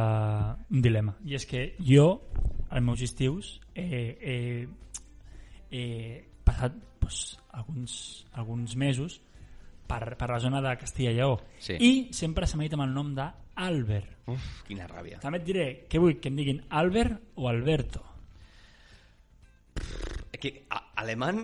un 0.70 0.82
dilema. 0.84 1.16
I 1.26 1.34
és 1.40 1.46
que 1.50 1.64
jo, 1.82 2.22
als 2.70 2.84
meus 2.86 3.02
estius, 3.02 3.56
he, 3.74 3.88
he, 4.22 4.68
he 5.72 5.86
passat 6.58 6.74
doncs, 7.02 7.38
alguns, 7.54 8.26
alguns 8.34 8.76
mesos 8.76 9.22
per, 9.88 10.18
per 10.18 10.30
la 10.30 10.40
zona 10.40 10.62
de 10.62 10.74
Castilla 10.78 11.14
i 11.14 11.16
Lleó. 11.16 11.38
Sí. 11.60 11.78
I 11.80 11.92
sempre 12.14 12.48
se 12.48 12.58
m'ha 12.58 12.66
dit 12.66 12.74
amb 12.76 12.84
el 12.88 12.94
nom 12.96 13.14
d'Albert. 13.16 14.18
Uf, 14.28 14.48
quina 14.68 14.88
ràbia. 14.90 15.22
També 15.24 15.40
et 15.40 15.46
diré, 15.48 15.68
què 15.88 16.02
vull? 16.02 16.18
Que 16.20 16.32
em 16.32 16.36
diguin 16.40 16.64
Albert 16.70 17.38
o 17.38 17.48
Alberto? 17.48 18.04
Que, 20.38 20.52
a, 20.70 20.82
alemany 21.02 21.40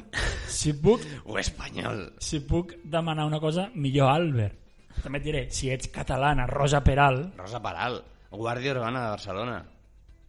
Si 0.49 0.73
puc, 0.77 1.01
o 1.29 1.37
espanyol? 1.41 2.11
si 2.21 2.41
puc 2.45 2.75
demanar 2.83 3.25
una 3.29 3.39
cosa, 3.41 3.69
millor 3.73 4.11
Albert. 4.11 4.59
També 5.01 5.17
et 5.21 5.25
diré, 5.25 5.43
si 5.49 5.71
ets 5.73 5.89
catalana, 5.93 6.45
Rosa 6.45 6.83
Peral, 6.85 7.31
Rosa 7.37 7.61
Paral, 7.63 7.97
Guàrdia 8.33 8.75
Urbana 8.75 9.07
de 9.07 9.13
Barcelona. 9.15 9.55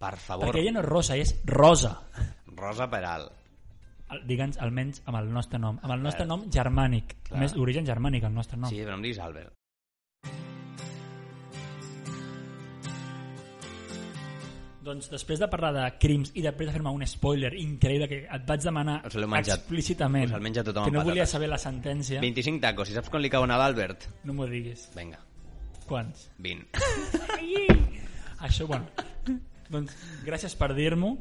Per 0.01 0.14
favor, 0.20 0.49
perquè 0.49 0.62
ella 0.62 0.73
no 0.79 0.81
és 0.85 0.88
Rosa, 0.88 1.16
és 1.20 1.35
Rosa. 1.44 1.92
Rosa 2.57 2.88
Peral. 2.90 3.29
Digue'ns 4.28 4.60
almenys 4.62 5.02
amb 5.08 5.18
el 5.18 5.32
nostre 5.32 5.58
nom. 5.58 5.80
Amb 5.82 5.96
el 5.96 6.02
nostre 6.04 6.26
nom 6.28 6.46
germànic. 6.52 7.16
Clar. 7.28 7.40
Més 7.42 7.54
d'origen 7.56 7.86
germànic, 7.88 8.24
el 8.28 8.34
nostre 8.34 8.58
nom. 8.60 8.70
Sí, 8.70 8.82
però 8.84 8.98
em 8.98 9.04
diguis 9.04 9.20
Albert. 9.22 9.54
Doncs 14.84 15.08
després 15.08 15.40
de 15.40 15.46
parlar 15.48 15.70
de 15.72 15.84
crims 15.96 16.30
i 16.36 16.42
després 16.44 16.68
de 16.68 16.74
fer-me 16.74 16.90
un 16.92 17.04
spoiler 17.08 17.54
increïble 17.56 18.08
que 18.10 18.18
et 18.28 18.42
vaig 18.44 18.66
demanar 18.66 18.98
Us 19.08 19.14
l'heu 19.16 19.30
menjat. 19.32 19.62
explícitament 19.62 20.28
Us 20.28 20.58
tothom 20.60 20.90
que 20.90 20.92
no 20.92 21.04
volia 21.06 21.24
saber 21.24 21.48
la 21.48 21.56
sentència 21.56 22.20
25 22.20 22.60
tacos, 22.60 22.90
si 22.90 22.96
saps 22.96 23.08
quan 23.08 23.24
li 23.24 23.30
cauen 23.32 23.50
a 23.50 23.56
l'Albert? 23.56 24.04
no 24.28 24.36
m'ho 24.36 24.44
diguis 24.50 24.90
Vinga, 24.92 25.22
quants? 25.88 26.28
20. 26.36 26.84
això, 28.46 28.68
bueno 28.68 28.84
doncs 29.72 29.96
gràcies 30.26 30.52
per 30.60 30.74
dir-m'ho 30.76 31.14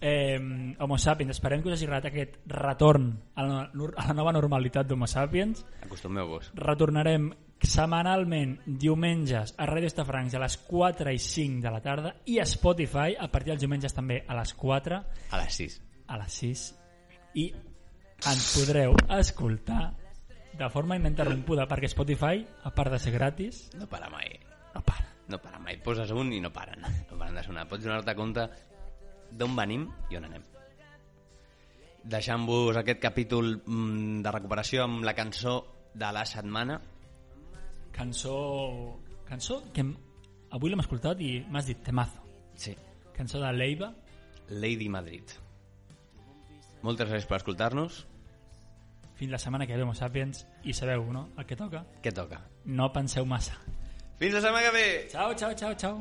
eh, 0.00 0.74
Homo 0.78 0.98
Sapiens, 0.98 1.30
esperem 1.36 1.62
que 1.62 1.68
us 1.68 1.74
hagi 1.78 1.86
agradat 1.86 2.10
aquest 2.12 2.38
retorn 2.46 3.12
a 3.34 3.42
la, 3.44 3.60
a 3.96 4.06
la 4.08 4.14
nova 4.16 4.32
normalitat 4.32 4.86
d'Homo 4.88 5.06
Sapiens 5.06 5.64
Acostumeu-vos. 5.84 6.50
retornarem 6.54 7.30
setmanalment 7.60 8.58
diumenges 8.64 9.52
a 9.60 9.66
Ràdio 9.68 9.90
Estafrancs 9.90 10.34
a 10.34 10.40
les 10.40 10.56
4 10.64 11.12
i 11.12 11.18
5 11.20 11.60
de 11.60 11.70
la 11.74 11.80
tarda 11.84 12.14
i 12.32 12.38
a 12.40 12.46
Spotify 12.48 13.14
a 13.20 13.28
partir 13.28 13.52
dels 13.52 13.60
diumenges 13.60 13.92
també 13.94 14.22
a 14.26 14.36
les 14.38 14.54
4 14.56 15.00
A 15.30 15.40
les 15.42 15.54
6. 15.60 15.80
a 16.08 16.16
les 16.22 16.38
6 16.40 16.62
i 17.34 17.50
ens 18.26 18.46
podreu 18.56 18.96
escoltar 19.18 19.92
de 20.60 20.66
forma 20.68 20.96
ininterrompuda, 20.98 21.64
perquè 21.70 21.88
Spotify, 21.88 22.42
a 22.64 22.72
part 22.74 22.90
de 22.92 22.98
ser 22.98 23.12
gratis, 23.14 23.70
No 23.78 23.86
para 23.86 24.10
mai. 24.10 24.28
no 24.74 24.82
para. 24.82 25.06
No 25.28 25.38
para 25.38 25.58
mai. 25.58 25.78
Poses 25.80 26.10
un 26.10 26.32
i 26.32 26.40
no 26.40 26.50
paren. 26.52 26.82
No 26.82 27.16
paren 27.16 27.36
de 27.36 27.42
sonar. 27.44 27.68
Pots 27.68 27.84
donar-te 27.84 28.14
compte 28.18 28.48
d'on 29.32 29.56
venim 29.56 29.86
i 30.10 30.18
on 30.18 30.26
anem. 30.28 30.46
Deixant-vos 32.10 32.78
aquest 32.80 33.00
capítol 33.02 33.58
mm, 33.58 34.22
de 34.24 34.32
recuperació 34.32 34.86
amb 34.86 35.04
la 35.04 35.14
cançó 35.14 35.58
de 35.94 36.12
la 36.12 36.24
setmana. 36.26 36.80
Cançó... 37.92 38.36
Cançó 39.28 39.60
que 39.74 39.84
avui 40.50 40.72
l'hem 40.72 40.82
escoltat 40.82 41.20
i 41.22 41.36
m'has 41.48 41.68
dit 41.70 41.82
temazo. 41.86 42.24
Sí. 42.58 42.74
Cançó 43.16 43.42
de 43.42 43.52
Leiva. 43.52 43.92
Lady 44.50 44.88
Madrid. 44.88 45.36
Moltes 46.82 47.06
gràcies 47.06 47.28
per 47.28 47.38
escoltar-nos. 47.38 48.06
Fins 49.20 49.30
la 49.30 49.38
setmana 49.38 49.66
que 49.68 49.76
ve, 49.76 49.84
Homo 49.84 49.94
Sapiens. 49.94 50.46
I 50.64 50.72
sabeu, 50.72 51.04
no?, 51.12 51.28
el 51.36 51.44
que 51.46 51.56
toca. 51.56 51.84
Què 52.02 52.12
toca? 52.16 52.40
No 52.64 52.88
penseu 52.94 53.28
massa. 53.28 53.58
Fins 54.18 54.34
la 54.34 54.40
setmana 54.40 54.66
que 54.66 54.72
ve! 54.78 54.88
Ciao, 55.12 55.34
ciao, 55.34 55.52
ciao, 55.54 55.74
ciao. 55.76 56.00